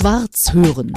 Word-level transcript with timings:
Schwarz 0.00 0.54
hören. 0.54 0.94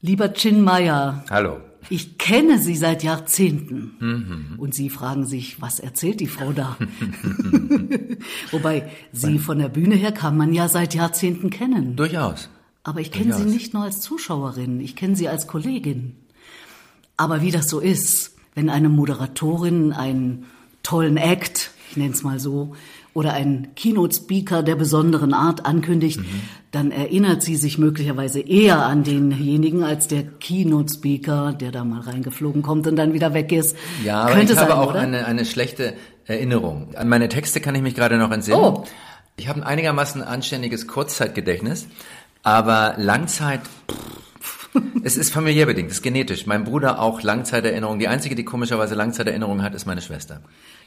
Lieber 0.00 0.32
Chin 0.34 0.60
Meyer, 0.60 1.24
Hallo. 1.30 1.58
ich 1.88 2.18
kenne 2.18 2.58
Sie 2.58 2.74
seit 2.74 3.04
Jahrzehnten. 3.04 4.56
Und 4.58 4.74
Sie 4.74 4.90
fragen 4.90 5.24
sich, 5.24 5.62
was 5.62 5.78
erzählt 5.78 6.18
die 6.18 6.26
Frau 6.26 6.50
da? 6.50 6.76
Wobei, 8.50 8.90
Sie 9.12 9.38
von 9.38 9.60
der 9.60 9.68
Bühne 9.68 9.94
her 9.94 10.10
kann 10.10 10.36
man 10.36 10.52
ja 10.52 10.66
seit 10.66 10.96
Jahrzehnten 10.96 11.50
kennen. 11.50 11.94
Durchaus. 11.94 12.48
Aber 12.82 13.00
ich 13.00 13.12
kenne 13.12 13.36
Sie 13.36 13.44
nicht 13.44 13.72
nur 13.72 13.84
als 13.84 14.00
Zuschauerin, 14.00 14.80
ich 14.80 14.96
kenne 14.96 15.14
Sie 15.14 15.28
als 15.28 15.46
Kollegin. 15.46 16.16
Aber 17.16 17.40
wie 17.40 17.52
das 17.52 17.68
so 17.68 17.78
ist, 17.78 18.34
wenn 18.56 18.68
eine 18.68 18.88
Moderatorin 18.88 19.92
einen 19.92 20.46
tollen 20.82 21.18
Act, 21.18 21.70
ich 21.88 21.96
nenne 21.96 22.14
es 22.14 22.24
mal 22.24 22.40
so, 22.40 22.74
oder 23.14 23.32
einen 23.32 23.74
Keynote-Speaker 23.76 24.62
der 24.62 24.74
besonderen 24.76 25.32
Art 25.32 25.64
ankündigt, 25.64 26.18
Mhm. 26.20 26.24
dann 26.72 26.90
erinnert 26.90 27.42
sie 27.42 27.56
sich 27.56 27.78
möglicherweise 27.78 28.40
eher 28.40 28.84
an 28.84 29.04
denjenigen 29.04 29.82
als 29.84 30.08
der 30.08 30.24
Keynote-Speaker, 30.24 31.52
der 31.52 31.70
da 31.72 31.84
mal 31.84 32.00
reingeflogen 32.00 32.62
kommt 32.62 32.86
und 32.86 32.96
dann 32.96 33.12
wieder 33.14 33.32
weg 33.32 33.52
ist. 33.52 33.76
Ja, 34.04 34.26
Könnte 34.26 34.52
ich 34.54 34.58
habe 34.58 34.70
sein, 34.70 34.78
auch 34.78 34.90
oder? 34.90 35.00
eine, 35.00 35.24
eine 35.26 35.44
schlechte 35.44 35.94
Erinnerung. 36.26 36.88
An 36.96 37.08
meine 37.08 37.28
Texte 37.28 37.60
kann 37.60 37.74
ich 37.74 37.82
mich 37.82 37.94
gerade 37.94 38.18
noch 38.18 38.30
entsinnen. 38.30 38.58
Oh. 38.58 38.84
Ich 39.36 39.48
habe 39.48 39.60
ein 39.60 39.64
einigermaßen 39.64 40.22
anständiges 40.22 40.86
Kurzzeitgedächtnis, 40.86 41.86
aber 42.42 42.94
Langzeit, 42.98 43.60
pff, 43.62 43.96
es 45.02 45.16
ist 45.16 45.32
familiär 45.32 45.66
bedingt, 45.66 45.90
es 45.90 45.96
ist 45.98 46.02
genetisch. 46.02 46.46
Mein 46.46 46.64
Bruder 46.64 47.00
auch 47.00 47.22
Langzeiterinnerung. 47.22 47.98
Die 47.98 48.08
einzige, 48.08 48.34
die 48.34 48.44
komischerweise 48.44 48.94
Langzeiterinnerung 48.94 49.62
hat, 49.62 49.74
ist 49.74 49.86
meine 49.86 50.00
Schwester. 50.00 50.40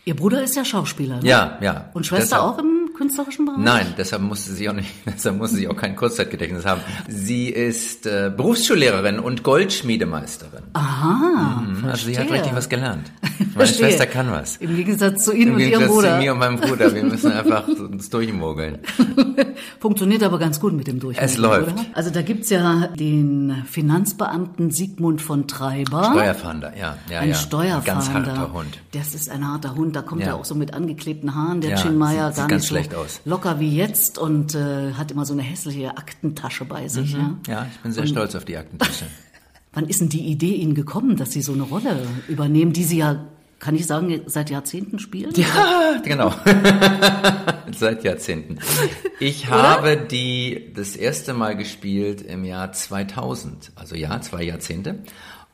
Ihr 0.06 0.16
Bruder 0.16 0.42
ist 0.44 0.56
ja 0.56 0.64
Schauspieler, 0.66 1.18
ne? 1.22 1.28
Ja, 1.28 1.58
ja. 1.62 1.90
Und 1.94 2.06
Schwester 2.06 2.38
Deshalb- 2.38 2.44
auch 2.44 2.60
im 2.60 2.77
künstlerischen 2.98 3.46
Bereich? 3.46 3.60
Nein, 3.60 3.94
deshalb 3.98 4.22
musste 4.22 4.52
sie 4.54 4.68
auch 4.70 4.74
nicht, 4.74 4.90
deshalb 5.06 5.38
musste 5.38 5.58
sie 5.58 5.68
auch 5.68 5.76
kein 5.76 5.96
Kurzzeitgedächtnis 5.96 6.66
haben. 6.66 6.82
Sie 7.08 7.50
ist 7.50 8.06
äh, 8.06 8.32
Berufsschullehrerin 8.36 9.20
und 9.20 9.44
Goldschmiedemeisterin. 9.44 10.64
Aha, 10.74 11.64
Mhm, 11.68 11.86
also 11.86 12.06
sie 12.06 12.18
hat 12.18 12.32
richtig 12.32 12.54
was 12.56 12.70
gelernt. 12.70 13.12
Meine 13.40 13.52
Verstehe. 13.52 13.88
Schwester 13.88 14.06
kann 14.08 14.32
was. 14.32 14.58
Im 14.58 14.76
Gegensatz 14.76 15.24
zu 15.26 15.32
Ihnen 15.34 15.50
Im 15.52 15.56
und 15.56 15.62
Ihrem 15.62 15.88
Bruder. 15.88 16.16
zu 16.16 16.18
mir 16.24 16.34
und 16.34 16.40
meinem 16.40 16.58
Bruder. 16.58 16.94
Wir 16.94 17.04
müssen 17.04 17.32
einfach 17.32 17.68
uns 17.68 18.10
durchmogeln. 18.10 18.80
Funktioniert 19.80 20.24
aber 20.24 20.40
ganz 20.40 20.60
gut 20.60 20.74
mit 20.74 20.88
dem 20.88 21.00
Durchhalten. 21.00 21.30
Es 21.34 21.38
läuft. 21.38 21.74
Oder? 21.74 21.86
Also 21.94 22.10
da 22.10 22.22
gibt's 22.22 22.50
ja 22.50 22.88
den 22.96 23.64
Finanzbeamten 23.70 24.72
Sigmund 24.72 25.22
von 25.22 25.48
Treiber. 25.48 26.12
Steuerfahnder, 26.12 26.74
ja. 26.78 26.98
ja 27.10 27.20
ein 27.20 27.30
ja. 27.30 27.36
Steuerfahnder. 27.36 27.84
Ganz 27.86 28.10
harter 28.10 28.54
Hund. 28.54 28.78
Das 28.94 29.14
ist 29.14 29.30
ein 29.30 29.48
harter 29.48 29.76
Hund. 29.76 29.96
Da 29.96 30.02
kommt 30.02 30.22
Ja. 30.22 30.28
er 30.30 30.36
auch 30.36 30.46
so 30.46 30.56
mit 30.56 30.74
angeklebten 30.74 31.36
Haaren. 31.36 31.62
Der 31.62 31.72
Ja, 31.72 31.76
Chin 31.78 31.94
sieht 31.94 32.36
gar 32.36 32.48
nicht 32.48 32.68
so 32.68 32.76
schlecht 32.88 32.96
aus. 32.96 33.22
locker 33.26 33.60
wie 33.60 33.76
jetzt 33.76 34.18
und 34.18 34.56
äh, 34.56 34.94
hat 34.94 35.12
immer 35.12 35.26
so 35.26 35.34
eine 35.34 35.44
hässliche 35.44 35.98
Aktentasche 35.98 36.66
bei 36.66 36.88
sich. 36.88 37.14
Ja? 37.14 37.38
Ja, 37.48 37.68
ich 37.72 37.80
bin 37.80 37.92
sehr 37.92 38.08
stolz 38.08 38.36
auf 38.36 38.46
die 38.46 38.58
Aktentasche. 38.58 39.06
Wann 39.74 39.88
ist 39.88 40.02
denn 40.02 40.10
die 40.10 40.26
Idee 40.26 40.56
Ihnen 40.56 40.74
gekommen, 40.74 41.18
dass 41.18 41.32
Sie 41.32 41.42
so 41.42 41.54
eine 41.54 41.64
Rolle 41.64 42.08
übernehmen, 42.28 42.74
die 42.74 42.84
Sie 42.84 42.98
ja, 42.98 43.26
kann 43.60 43.76
ich 43.76 43.86
sagen, 43.86 44.22
seit 44.26 44.50
Jahrzehnten 44.50 44.98
spielen? 44.98 45.32
Ja, 45.36 46.02
genau. 46.04 46.34
Seit 47.78 48.04
Jahrzehnten. 48.04 48.60
Ich 49.20 49.50
habe 49.50 49.98
die 49.98 50.72
das 50.74 50.96
erste 50.96 51.34
Mal 51.34 51.56
gespielt 51.58 52.22
im 52.22 52.46
Jahr 52.46 52.72
2000. 52.72 53.74
Also 53.76 53.94
ja, 53.94 54.20
zwei 54.22 54.42
Jahrzehnte. 54.44 55.00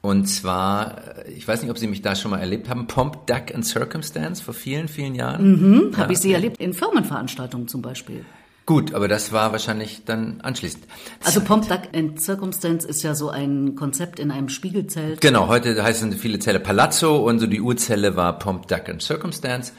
Und 0.06 0.26
zwar, 0.26 0.98
äh, 1.26 1.32
ich 1.32 1.48
weiß 1.48 1.62
nicht, 1.62 1.72
ob 1.72 1.78
Sie 1.78 1.88
mich 1.88 2.02
da 2.02 2.14
schon 2.14 2.32
mal 2.32 2.40
erlebt 2.40 2.68
haben, 2.68 2.88
Pomp, 2.88 3.26
Duck 3.26 3.56
and 3.56 3.66
Circumstance 3.66 4.44
vor 4.44 4.54
vielen, 4.54 4.90
vielen 4.90 5.16
Jahren. 5.16 5.94
Habe 5.96 6.12
ich 6.12 6.20
Sie 6.20 6.34
erlebt 6.34 6.58
in 6.58 6.74
Firmenveranstaltungen 6.74 7.70
zum 7.70 7.82
Beispiel. 7.82 8.26
Gut, 8.66 8.94
aber 8.94 9.08
das 9.08 9.32
war 9.32 9.54
wahrscheinlich 9.54 10.04
dann 10.04 10.42
anschließend. 10.42 10.84
Also 11.24 11.40
Pomp 11.40 11.70
Duck 11.70 11.84
and 11.94 12.20
Circumstance 12.20 12.86
ist 12.86 13.02
ja 13.04 13.16
so 13.16 13.30
ein 13.30 13.76
Konzept 13.76 14.20
in 14.20 14.30
einem 14.30 14.50
Spiegelzelt. 14.50 15.22
Genau, 15.22 15.48
heute 15.48 15.82
heißen 15.82 16.12
viele 16.14 16.40
Zelle 16.40 16.60
Palazzo 16.60 17.18
und 17.26 17.40
so 17.40 17.48
die 17.48 17.62
Urzelle 17.62 18.18
war 18.18 18.40
Pomp, 18.40 18.68
Duck 18.68 18.90
and 18.90 19.02
Circumstance. 19.02 19.72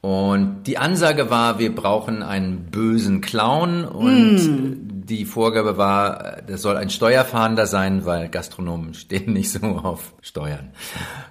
Und 0.00 0.62
die 0.64 0.78
Ansage 0.78 1.28
war, 1.28 1.58
wir 1.58 1.74
brauchen 1.74 2.22
einen 2.22 2.70
bösen 2.70 3.20
Clown 3.20 3.84
und 3.84 4.97
die 5.08 5.24
Vorgabe 5.24 5.76
war, 5.76 6.38
das 6.46 6.62
soll 6.62 6.76
ein 6.76 6.90
Steuerfahnder 6.90 7.66
sein, 7.66 8.04
weil 8.04 8.28
Gastronomen 8.28 8.94
stehen 8.94 9.32
nicht 9.32 9.50
so 9.50 9.60
auf 9.60 10.12
Steuern. 10.20 10.70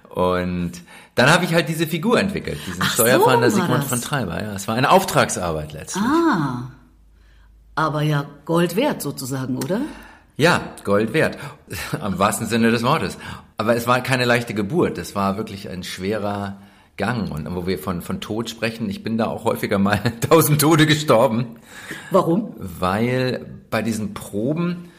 Und 0.08 0.72
dann 1.14 1.30
habe 1.30 1.44
ich 1.44 1.54
halt 1.54 1.68
diese 1.68 1.86
Figur 1.86 2.18
entwickelt, 2.18 2.58
diesen 2.66 2.82
Ach 2.82 2.90
so 2.90 3.02
Steuerfahnder 3.04 3.42
war 3.42 3.50
Sigmund 3.50 3.84
von 3.84 4.00
Treiber. 4.00 4.42
Ja, 4.42 4.52
es 4.54 4.68
war 4.68 4.74
eine 4.74 4.90
Auftragsarbeit 4.90 5.72
letztlich. 5.72 6.04
Ah, 6.04 6.70
aber 7.74 8.02
ja 8.02 8.26
Gold 8.44 8.76
wert 8.76 9.02
sozusagen, 9.02 9.56
oder? 9.56 9.80
Ja, 10.36 10.60
Gold 10.84 11.12
wert. 11.12 11.36
Am 12.00 12.18
wahrsten 12.18 12.46
Sinne 12.46 12.70
des 12.70 12.82
Wortes. 12.82 13.18
Aber 13.56 13.74
es 13.74 13.86
war 13.88 14.00
keine 14.02 14.24
leichte 14.24 14.54
Geburt. 14.54 14.96
Es 14.98 15.14
war 15.16 15.36
wirklich 15.36 15.68
ein 15.68 15.82
schwerer 15.82 16.58
Gang. 16.98 17.30
Und 17.30 17.54
wo 17.54 17.66
wir 17.66 17.78
von, 17.78 18.02
von 18.02 18.20
Tod 18.20 18.50
sprechen, 18.50 18.90
ich 18.90 19.02
bin 19.02 19.16
da 19.16 19.26
auch 19.26 19.44
häufiger 19.44 19.78
mal 19.78 20.00
tausend 20.28 20.60
Tode 20.60 20.84
gestorben, 20.84 21.56
Warum? 22.10 22.52
weil 22.58 23.46
bei 23.70 23.80
diesen 23.80 24.12
Proben, 24.12 24.90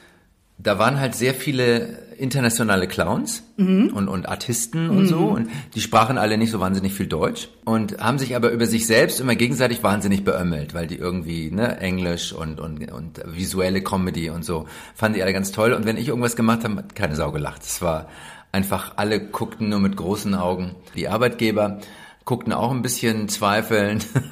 da 0.57 0.79
waren 0.79 0.99
halt 0.99 1.13
sehr 1.13 1.35
viele 1.35 2.09
internationale 2.19 2.87
Clowns 2.87 3.43
und, 3.57 4.09
und 4.09 4.27
Artisten 4.27 4.89
und 4.89 5.07
so. 5.07 5.19
Und 5.19 5.49
die 5.73 5.79
sprachen 5.81 6.17
alle 6.17 6.37
nicht 6.37 6.51
so 6.51 6.59
wahnsinnig 6.59 6.93
viel 6.93 7.07
Deutsch 7.07 7.47
und 7.63 7.99
haben 7.99 8.19
sich 8.19 8.35
aber 8.35 8.51
über 8.51 8.65
sich 8.65 8.85
selbst 8.85 9.21
immer 9.21 9.35
gegenseitig 9.35 9.83
wahnsinnig 9.83 10.25
beömmelt, 10.25 10.73
weil 10.73 10.85
die 10.85 10.97
irgendwie 10.97 11.49
ne, 11.49 11.77
Englisch 11.77 12.33
und, 12.33 12.59
und, 12.59 12.91
und 12.91 13.21
visuelle 13.25 13.81
Comedy 13.81 14.29
und 14.29 14.43
so 14.43 14.67
fanden 14.95 15.15
die 15.15 15.23
alle 15.23 15.33
ganz 15.33 15.51
toll. 15.53 15.71
Und 15.71 15.85
wenn 15.85 15.97
ich 15.97 16.09
irgendwas 16.09 16.35
gemacht 16.35 16.65
habe, 16.65 16.75
hat 16.77 16.93
keine 16.93 17.15
Sau 17.15 17.31
gelacht. 17.31 17.63
Es 17.63 17.81
war 17.81 18.07
einfach, 18.51 18.93
alle 18.95 19.19
guckten 19.19 19.69
nur 19.69 19.79
mit 19.79 19.95
großen 19.95 20.35
Augen. 20.35 20.75
Die 20.95 21.07
Arbeitgeber 21.07 21.79
guckten 22.25 22.53
auch 22.53 22.71
ein 22.71 22.81
bisschen 22.81 23.27
zweifelnd. 23.27 24.05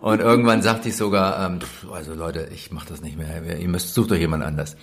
und 0.00 0.20
irgendwann 0.20 0.62
sagte 0.62 0.90
ich 0.90 0.96
sogar, 0.96 1.46
ähm, 1.46 1.60
also 1.92 2.14
Leute, 2.14 2.48
ich 2.52 2.70
mache 2.72 2.88
das 2.88 3.00
nicht 3.00 3.16
mehr. 3.16 3.58
Ihr 3.58 3.68
müsst, 3.68 3.94
sucht 3.94 4.10
doch 4.10 4.16
jemand 4.16 4.44
anders. 4.44 4.76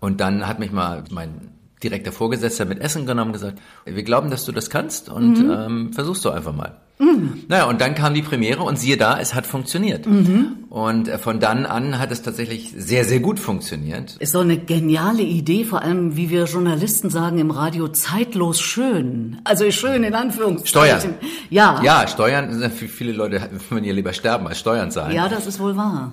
Und 0.00 0.20
dann 0.20 0.46
hat 0.46 0.58
mich 0.58 0.72
mal 0.72 1.04
mein 1.10 1.52
direkter 1.84 2.10
Vorgesetzter 2.10 2.64
mit 2.64 2.80
Essen 2.80 3.06
genommen 3.06 3.28
und 3.28 3.34
gesagt, 3.34 3.58
wir 3.84 4.02
glauben, 4.02 4.30
dass 4.30 4.44
du 4.44 4.50
das 4.52 4.70
kannst 4.70 5.08
und 5.08 5.36
ähm, 5.38 5.92
versuch's 5.92 6.22
doch 6.22 6.34
einfach 6.34 6.54
mal. 6.54 6.78
Naja, 7.48 7.64
und 7.66 7.80
dann 7.80 7.94
kam 7.96 8.14
die 8.14 8.22
Premiere 8.22 8.62
und 8.62 8.78
siehe 8.78 8.96
da, 8.96 9.18
es 9.20 9.34
hat 9.34 9.46
funktioniert. 9.46 10.06
Und 10.06 11.08
äh, 11.08 11.18
von 11.18 11.40
dann 11.40 11.66
an 11.66 11.98
hat 11.98 12.12
es 12.12 12.22
tatsächlich 12.22 12.72
sehr, 12.76 13.04
sehr 13.04 13.18
gut 13.18 13.40
funktioniert. 13.40 14.16
Ist 14.20 14.34
doch 14.36 14.42
eine 14.42 14.58
geniale 14.58 15.22
Idee, 15.22 15.64
vor 15.64 15.82
allem, 15.82 16.16
wie 16.16 16.30
wir 16.30 16.44
Journalisten 16.44 17.10
sagen 17.10 17.38
im 17.38 17.50
Radio, 17.50 17.88
zeitlos 17.88 18.60
schön. 18.60 19.40
Also 19.44 19.68
schön 19.72 20.04
in 20.04 20.14
Anführungszeichen. 20.14 21.00
Steuern. 21.00 21.14
Ja. 21.50 21.80
Ja, 21.82 22.06
Steuern, 22.06 22.62
äh, 22.62 22.70
viele 22.70 23.12
Leute 23.12 23.40
würden 23.70 23.84
ja 23.84 23.92
lieber 23.92 24.12
sterben 24.12 24.46
als 24.46 24.60
Steuern 24.60 24.90
zahlen. 24.92 25.14
Ja, 25.16 25.28
das 25.28 25.46
ist 25.46 25.58
wohl 25.58 25.76
wahr. 25.76 26.12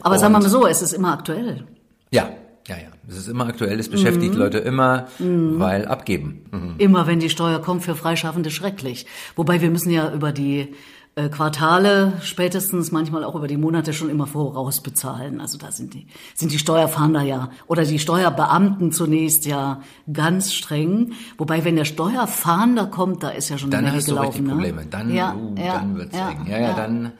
Aber 0.00 0.16
sagen 0.18 0.32
wir 0.32 0.36
Und- 0.38 0.44
mal 0.44 0.48
so, 0.48 0.66
es 0.66 0.80
ist 0.80 0.92
immer 0.92 1.12
aktuell. 1.12 1.64
Ja, 2.12 2.30
ja, 2.68 2.76
ja. 2.76 2.88
Es 3.08 3.16
ist 3.16 3.28
immer 3.28 3.46
aktuell, 3.46 3.78
es 3.80 3.88
beschäftigt 3.88 4.34
Leute 4.34 4.58
immer, 4.58 5.08
weil 5.18 5.86
abgeben. 5.86 6.44
Mhm. 6.50 6.74
Immer 6.78 7.06
wenn 7.06 7.20
die 7.20 7.30
Steuer 7.30 7.60
kommt 7.60 7.82
für 7.82 7.94
Freischaffende 7.94 8.50
schrecklich. 8.50 9.06
Wobei 9.36 9.60
wir 9.60 9.70
müssen 9.70 9.90
ja 9.90 10.12
über 10.12 10.32
die 10.32 10.74
äh, 11.16 11.28
Quartale, 11.28 12.12
spätestens 12.22 12.92
manchmal 12.92 13.24
auch 13.24 13.34
über 13.34 13.48
die 13.48 13.56
Monate 13.56 13.92
schon 13.92 14.10
immer 14.10 14.28
voraus 14.28 14.80
bezahlen. 14.80 15.40
Also 15.40 15.58
da 15.58 15.72
sind 15.72 15.92
die, 15.94 16.06
sind 16.34 16.52
die 16.52 16.58
Steuerfahnder 16.58 17.22
ja 17.22 17.50
oder 17.66 17.84
die 17.84 17.98
Steuerbeamten 17.98 18.92
zunächst 18.92 19.44
ja 19.44 19.80
ganz 20.12 20.54
streng. 20.54 21.12
Wobei, 21.36 21.64
wenn 21.64 21.74
der 21.74 21.84
Steuerfahnder 21.84 22.86
kommt, 22.86 23.24
da 23.24 23.30
ist 23.30 23.48
ja 23.48 23.58
schon 23.58 23.70
Dann 23.70 23.78
eine 23.78 23.88
Menge 23.88 23.98
hast 23.98 24.08
du 24.08 24.12
gelaufen. 24.12 24.28
richtig 24.28 24.46
ne? 24.46 24.52
Probleme. 24.52 24.86
Dann, 24.88 25.12
ja, 25.12 25.34
uh, 25.34 25.54
ja, 25.56 25.72
dann 25.74 25.96
wird's 25.96 26.16
ja, 26.16 26.30
eng. 26.30 26.46
Ja, 26.46 26.58
ja, 26.60 26.72
dann, 26.74 27.12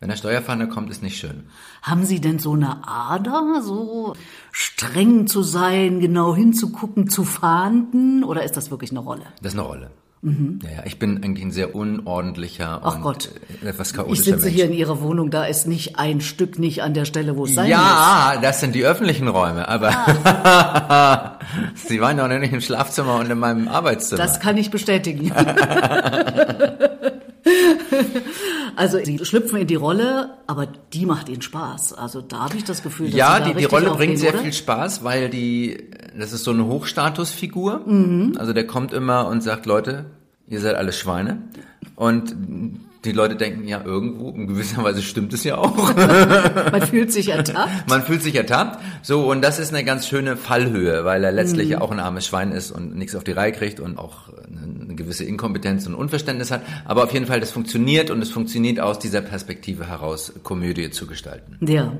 wenn 0.00 0.08
der 0.10 0.16
Steuerfahnder 0.16 0.66
kommt, 0.66 0.90
ist 0.90 1.02
nicht 1.02 1.18
schön. 1.18 1.44
Haben 1.82 2.04
Sie 2.04 2.20
denn 2.20 2.38
so 2.38 2.52
eine 2.52 2.86
Ader, 2.86 3.60
so 3.62 4.14
streng 4.52 5.26
zu 5.26 5.42
sein, 5.42 6.00
genau 6.00 6.34
hinzugucken, 6.36 7.08
zu 7.08 7.24
fahnden? 7.24 8.22
Oder 8.24 8.42
ist 8.44 8.56
das 8.56 8.70
wirklich 8.70 8.90
eine 8.90 9.00
Rolle? 9.00 9.24
Das 9.42 9.54
ist 9.54 9.58
eine 9.58 9.66
Rolle. 9.68 9.90
Ja, 10.22 10.70
ja, 10.78 10.82
ich 10.86 10.98
bin 10.98 11.22
eigentlich 11.22 11.44
ein 11.44 11.52
sehr 11.52 11.76
unordentlicher 11.76 12.78
Mhm. 12.78 12.82
Ach 12.84 12.96
und 12.96 13.02
Gott. 13.02 13.30
etwas 13.64 13.90
Ich 13.90 13.94
chaotischer 13.96 14.24
sitze 14.24 14.46
Mensch. 14.46 14.54
hier 14.56 14.64
in 14.64 14.72
Ihrer 14.72 15.00
Wohnung, 15.00 15.30
da 15.30 15.44
ist 15.44 15.68
nicht 15.68 15.98
ein 16.00 16.20
Stück 16.20 16.58
nicht 16.58 16.82
an 16.82 16.94
der 16.94 17.04
Stelle, 17.04 17.36
wo 17.36 17.44
es 17.44 17.54
sein 17.54 17.66
muss. 17.66 17.70
ja, 17.70 18.34
das 18.42 18.58
sind 18.58 18.74
die 18.74 18.84
öffentlichen 18.84 19.28
Räume, 19.28 19.68
aber 19.68 19.90
Ah. 19.94 21.38
Sie 21.76 22.00
waren 22.00 22.16
doch 22.16 22.26
nicht 22.26 22.52
im 22.52 22.60
Schlafzimmer 22.60 23.16
und 23.20 23.30
in 23.30 23.38
meinem 23.38 23.68
Arbeitszimmer. 23.68 24.20
Das 24.20 24.40
kann 24.40 24.56
ich 24.56 24.72
bestätigen. 24.72 25.30
also 28.74 28.98
Sie 29.02 29.24
schlüpfen 29.24 29.60
in 29.60 29.66
die 29.66 29.74
Rolle, 29.76 30.36
aber 30.46 30.66
die 30.92 31.06
macht 31.06 31.28
Ihnen 31.28 31.42
Spaß. 31.42 31.92
Also 31.92 32.20
da 32.20 32.40
habe 32.40 32.56
ich 32.56 32.64
das 32.64 32.82
Gefühl, 32.82 33.06
dass 33.06 33.16
ja, 33.16 33.40
die, 33.40 33.54
die 33.54 33.64
Rolle 33.64 33.90
aufgehen, 33.90 34.08
bringt 34.08 34.18
sehr 34.18 34.34
oder? 34.34 34.42
viel 34.42 34.52
Spaß, 34.52 35.04
weil 35.04 35.28
die, 35.30 35.88
das 36.18 36.32
ist 36.32 36.44
so 36.44 36.50
eine 36.50 36.66
Hochstatusfigur. 36.66 37.82
Mhm. 37.86 38.34
Also 38.38 38.52
der 38.52 38.66
kommt 38.66 38.92
immer 38.92 39.28
und 39.28 39.42
sagt, 39.42 39.66
Leute, 39.66 40.06
ihr 40.48 40.60
seid 40.60 40.76
alle 40.76 40.92
Schweine. 40.92 41.42
Und 41.94 42.34
die 43.06 43.12
Leute 43.12 43.36
denken, 43.36 43.66
ja, 43.66 43.82
irgendwo, 43.84 44.30
in 44.30 44.46
gewisser 44.46 44.82
Weise 44.82 45.02
stimmt 45.02 45.32
es 45.32 45.44
ja 45.44 45.56
auch. 45.56 45.94
Man 46.72 46.82
fühlt 46.82 47.12
sich 47.12 47.28
ertappt. 47.28 47.88
Man 47.88 48.02
fühlt 48.02 48.22
sich 48.22 48.34
ertappt. 48.34 48.82
So, 49.02 49.30
und 49.30 49.42
das 49.42 49.58
ist 49.58 49.72
eine 49.72 49.84
ganz 49.84 50.06
schöne 50.06 50.36
Fallhöhe, 50.36 51.04
weil 51.04 51.24
er 51.24 51.32
letztlich 51.32 51.68
ja 51.68 51.80
auch 51.80 51.90
ein 51.90 52.00
armes 52.00 52.26
Schwein 52.26 52.52
ist 52.52 52.70
und 52.70 52.96
nichts 52.96 53.14
auf 53.14 53.24
die 53.24 53.32
Reihe 53.32 53.52
kriegt 53.52 53.80
und 53.80 53.98
auch 53.98 54.28
eine 54.48 54.94
gewisse 54.94 55.24
Inkompetenz 55.24 55.86
und 55.86 55.94
Unverständnis 55.94 56.50
hat. 56.50 56.62
Aber 56.84 57.04
auf 57.04 57.12
jeden 57.12 57.26
Fall, 57.26 57.40
das 57.40 57.50
funktioniert 57.50 58.10
und 58.10 58.20
es 58.20 58.30
funktioniert 58.30 58.80
aus 58.80 58.98
dieser 58.98 59.20
Perspektive 59.20 59.88
heraus, 59.88 60.32
Komödie 60.42 60.90
zu 60.90 61.06
gestalten. 61.06 61.58
Ja. 61.66 61.92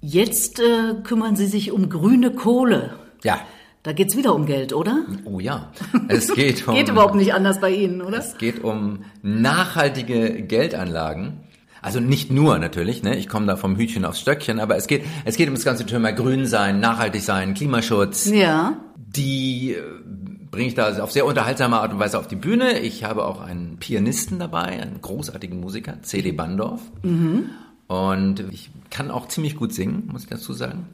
Jetzt 0.00 0.60
äh, 0.60 0.94
kümmern 1.02 1.36
Sie 1.36 1.46
sich 1.46 1.72
um 1.72 1.88
grüne 1.88 2.32
Kohle. 2.32 2.94
Ja. 3.22 3.40
Da 3.82 3.92
geht's 3.92 4.14
wieder 4.16 4.34
um 4.34 4.44
Geld, 4.44 4.74
oder? 4.74 5.04
Oh 5.24 5.40
ja. 5.40 5.72
Es 6.08 6.32
geht 6.34 6.68
um. 6.68 6.74
Geht 6.74 6.88
überhaupt 6.90 7.14
nicht 7.14 7.32
anders 7.32 7.60
bei 7.60 7.70
Ihnen, 7.70 8.02
oder? 8.02 8.18
Es 8.18 8.36
geht 8.36 8.62
um 8.62 9.04
nachhaltige 9.22 10.42
Geldanlagen. 10.42 11.40
Also 11.82 11.98
nicht 11.98 12.30
nur 12.30 12.58
natürlich, 12.58 13.02
ne? 13.02 13.16
Ich 13.16 13.28
komme 13.28 13.46
da 13.46 13.56
vom 13.56 13.76
Hütchen 13.76 14.04
aufs 14.04 14.20
Stöckchen, 14.20 14.60
aber 14.60 14.76
es 14.76 14.86
geht, 14.86 15.04
es 15.24 15.36
geht 15.36 15.48
um 15.48 15.54
das 15.54 15.64
ganze 15.64 15.86
Thema 15.86 16.12
Grün 16.12 16.44
sein, 16.44 16.78
nachhaltig 16.78 17.22
sein, 17.22 17.54
Klimaschutz. 17.54 18.26
Ja. 18.26 18.76
Die 18.96 19.72
äh, 19.72 19.82
bringe 20.50 20.68
ich 20.68 20.74
da 20.74 21.02
auf 21.02 21.10
sehr 21.10 21.24
unterhaltsame 21.24 21.80
Art 21.80 21.92
und 21.94 21.98
Weise 21.98 22.18
auf 22.18 22.28
die 22.28 22.36
Bühne. 22.36 22.80
Ich 22.80 23.04
habe 23.04 23.24
auch 23.24 23.40
einen 23.40 23.78
Pianisten 23.78 24.38
dabei, 24.38 24.82
einen 24.82 25.00
großartigen 25.00 25.58
Musiker, 25.58 26.02
C.D. 26.02 26.32
Bandorf. 26.32 26.82
Mhm. 27.02 27.46
Und 27.86 28.44
ich 28.52 28.70
kann 28.90 29.10
auch 29.10 29.28
ziemlich 29.28 29.56
gut 29.56 29.72
singen, 29.72 30.08
muss 30.12 30.24
ich 30.24 30.28
dazu 30.28 30.52
sagen. 30.52 30.86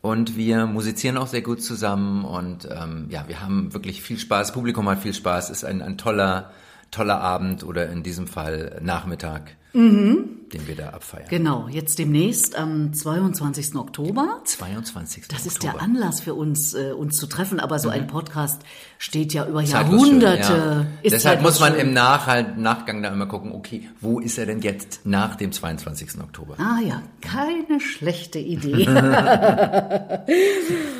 Und 0.00 0.36
wir 0.36 0.66
musizieren 0.66 1.16
auch 1.16 1.26
sehr 1.26 1.42
gut 1.42 1.62
zusammen 1.62 2.24
und 2.24 2.68
ähm, 2.70 3.06
ja, 3.10 3.24
wir 3.26 3.40
haben 3.40 3.72
wirklich 3.74 4.00
viel 4.00 4.18
Spaß. 4.18 4.48
Das 4.48 4.54
Publikum 4.54 4.88
hat 4.88 5.00
viel 5.00 5.14
Spaß. 5.14 5.50
Ist 5.50 5.64
ein, 5.64 5.82
ein 5.82 5.98
toller, 5.98 6.52
toller 6.90 7.20
Abend 7.20 7.64
oder 7.64 7.88
in 7.88 8.04
diesem 8.04 8.28
Fall 8.28 8.80
Nachmittag. 8.80 9.56
Mhm 9.72 10.38
den 10.52 10.66
wir 10.66 10.74
da 10.74 10.90
abfeiern. 10.90 11.26
Genau, 11.28 11.68
jetzt 11.70 11.98
demnächst 11.98 12.56
am 12.56 12.92
22. 12.92 13.76
Oktober. 13.76 14.40
22. 14.44 15.28
Das 15.28 15.46
ist 15.46 15.56
Oktober. 15.56 15.74
der 15.74 15.82
Anlass 15.82 16.20
für 16.20 16.34
uns, 16.34 16.74
äh, 16.74 16.92
uns 16.92 17.16
zu 17.16 17.26
treffen, 17.26 17.60
aber 17.60 17.78
so 17.78 17.88
mhm. 17.88 17.94
ein 17.94 18.06
Podcast 18.06 18.62
steht 18.98 19.32
ja 19.32 19.46
über 19.46 19.64
Zeitlos 19.64 20.02
Jahrhunderte. 20.02 20.44
Schön, 20.44 20.86
ja. 21.02 21.10
Deshalb 21.10 21.42
muss 21.42 21.60
man 21.60 21.72
schön. 21.72 21.88
im 21.88 21.92
Nachhalt, 21.92 22.58
Nachgang 22.58 23.02
da 23.02 23.12
immer 23.12 23.26
gucken, 23.26 23.52
okay, 23.52 23.88
wo 24.00 24.20
ist 24.20 24.38
er 24.38 24.46
denn 24.46 24.60
jetzt 24.60 25.00
nach 25.04 25.36
dem 25.36 25.52
22. 25.52 26.20
Oktober? 26.20 26.56
Ah 26.58 26.80
ja, 26.80 27.02
keine 27.20 27.80
schlechte 27.80 28.38
Idee. 28.38 28.88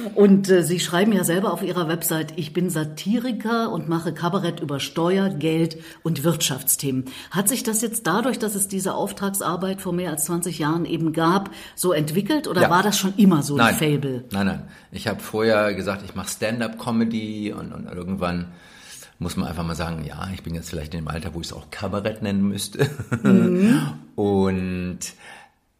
und 0.14 0.50
äh, 0.50 0.62
Sie 0.62 0.80
schreiben 0.80 1.12
ja 1.12 1.24
selber 1.24 1.52
auf 1.52 1.62
Ihrer 1.62 1.88
Website, 1.88 2.34
ich 2.36 2.52
bin 2.52 2.70
Satiriker 2.70 3.72
und 3.72 3.88
mache 3.88 4.12
Kabarett 4.12 4.60
über 4.60 4.80
Steuer, 4.80 5.30
Geld 5.30 5.78
und 6.02 6.24
Wirtschaftsthemen. 6.24 7.06
Hat 7.30 7.48
sich 7.48 7.62
das 7.62 7.80
jetzt 7.80 8.06
dadurch, 8.06 8.38
dass 8.38 8.54
es 8.54 8.57
diese 8.66 8.94
Auftrags 8.94 9.28
Auftragsarbeit 9.28 9.80
vor 9.80 9.92
mehr 9.92 10.10
als 10.10 10.24
20 10.24 10.58
Jahren 10.58 10.84
eben 10.84 11.12
gab, 11.12 11.50
so 11.74 11.92
entwickelt 11.92 12.48
oder 12.48 12.62
ja. 12.62 12.70
war 12.70 12.82
das 12.82 12.98
schon 12.98 13.14
immer 13.16 13.42
so 13.42 13.56
nein. 13.56 13.68
ein 13.68 13.74
Fable? 13.74 14.24
Nein, 14.30 14.46
nein. 14.46 14.62
Ich 14.90 15.06
habe 15.06 15.20
vorher 15.20 15.74
gesagt, 15.74 16.02
ich 16.04 16.14
mache 16.14 16.28
Stand-up-Comedy 16.28 17.52
und, 17.52 17.72
und 17.72 17.86
irgendwann 17.86 18.48
muss 19.18 19.36
man 19.36 19.48
einfach 19.48 19.64
mal 19.64 19.74
sagen, 19.74 20.04
ja, 20.04 20.28
ich 20.32 20.42
bin 20.42 20.54
jetzt 20.54 20.70
vielleicht 20.70 20.94
in 20.94 21.00
dem 21.00 21.08
Alter, 21.08 21.34
wo 21.34 21.40
ich 21.40 21.48
es 21.48 21.52
auch 21.52 21.70
Kabarett 21.70 22.22
nennen 22.22 22.48
müsste. 22.48 22.88
Mhm. 23.22 23.92
und 24.14 25.00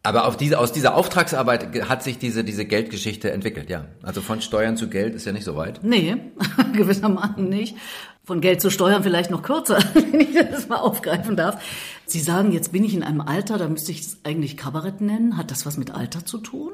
aber 0.01 0.25
auf 0.25 0.37
diese, 0.37 0.57
aus 0.59 0.71
dieser 0.71 0.95
Auftragsarbeit 0.95 1.87
hat 1.89 2.03
sich 2.03 2.17
diese, 2.17 2.43
diese 2.45 2.63
Geldgeschichte 2.65 3.31
entwickelt, 3.31 3.69
ja. 3.69 3.85
Also 4.01 4.21
von 4.21 4.41
Steuern 4.41 4.77
zu 4.77 4.89
Geld 4.89 5.13
ist 5.13 5.25
ja 5.25 5.33
nicht 5.33 5.43
so 5.43 5.55
weit. 5.57 5.81
Nee, 5.83 6.15
gewissermaßen 6.73 7.47
nicht. 7.47 7.75
Von 8.23 8.41
Geld 8.41 8.61
zu 8.61 8.69
Steuern 8.69 9.03
vielleicht 9.03 9.29
noch 9.29 9.41
kürzer, 9.41 9.79
wenn 9.93 10.21
ich 10.21 10.33
das 10.33 10.69
mal 10.69 10.77
aufgreifen 10.77 11.35
darf. 11.35 11.61
Sie 12.09 12.19
sagen, 12.19 12.51
jetzt 12.51 12.71
bin 12.71 12.83
ich 12.83 12.95
in 12.95 13.03
einem 13.03 13.21
Alter, 13.21 13.57
da 13.57 13.67
müsste 13.67 13.91
ich 13.91 14.01
es 14.01 14.17
eigentlich 14.23 14.57
Kabarett 14.57 14.99
nennen. 14.99 15.37
Hat 15.37 15.51
das 15.51 15.65
was 15.65 15.77
mit 15.77 15.91
Alter 15.91 16.25
zu 16.25 16.39
tun? 16.39 16.71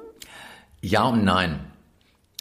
Ja 0.82 1.04
und 1.04 1.24
nein. 1.24 1.60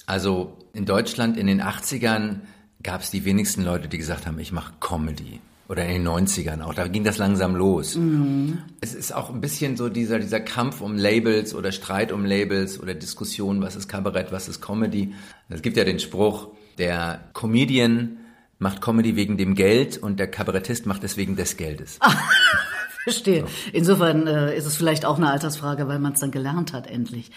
Also 0.07 0.59
in 0.73 0.87
Deutschland 0.87 1.37
in 1.37 1.47
den 1.47 1.61
80ern 1.63 2.41
gab 2.83 3.01
es 3.01 3.11
die 3.11 3.25
wenigsten 3.25 3.65
Leute, 3.65 3.89
die 3.89 3.99
gesagt 3.99 4.27
haben, 4.27 4.39
ich 4.39 4.53
mache 4.53 4.75
Comedy. 4.81 5.41
Oder 5.67 5.87
in 5.87 6.05
den 6.05 6.09
90ern 6.09 6.61
auch, 6.61 6.75
da 6.75 6.87
ging 6.89 7.05
das 7.05 7.17
langsam 7.17 7.57
los. 7.57 7.97
Mhm. 7.97 8.59
Es 8.83 8.95
ist 8.95 9.15
auch 9.15 9.31
ein 9.31 9.41
bisschen 9.41 9.79
so 9.79 9.89
dieser, 9.89 10.19
dieser 10.19 10.41
Kampf 10.41 10.83
um 10.83 10.95
Labels 10.97 11.55
oder 11.55 11.73
Streit 11.73 12.13
um 12.13 12.27
Labels 12.27 12.79
oder 12.79 12.93
Diskussion, 12.93 13.63
was 13.63 13.75
ist 13.75 13.89
Kabarett, 13.89 14.31
was 14.31 14.47
ist 14.47 14.61
Comedy. 14.61 15.15
Es 15.49 15.63
gibt 15.63 15.79
ja 15.79 15.85
den 15.85 16.01
Spruch, 16.01 16.49
der 16.77 17.31
Comedian 17.33 18.19
macht 18.59 18.83
Comedy 18.83 19.17
wegen 19.17 19.37
dem 19.37 19.55
Geld 19.55 19.97
und 19.97 20.19
der 20.19 20.31
Kabarettist 20.31 20.87
macht 20.87 21.03
es 21.03 21.17
wegen 21.17 21.35
des 21.37 21.57
Geldes. 21.57 21.99
Verstehe. 23.05 23.43
So. 23.43 23.47
Insofern 23.73 24.27
äh, 24.27 24.57
ist 24.57 24.67
es 24.67 24.77
vielleicht 24.77 25.05
auch 25.05 25.19
eine 25.19 25.31
Altersfrage, 25.31 25.87
weil 25.89 25.99
man 25.99 26.15
es 26.15 26.21
dann 26.21 26.31
gelernt 26.31 26.73
hat 26.73 26.87
endlich. 26.87 27.31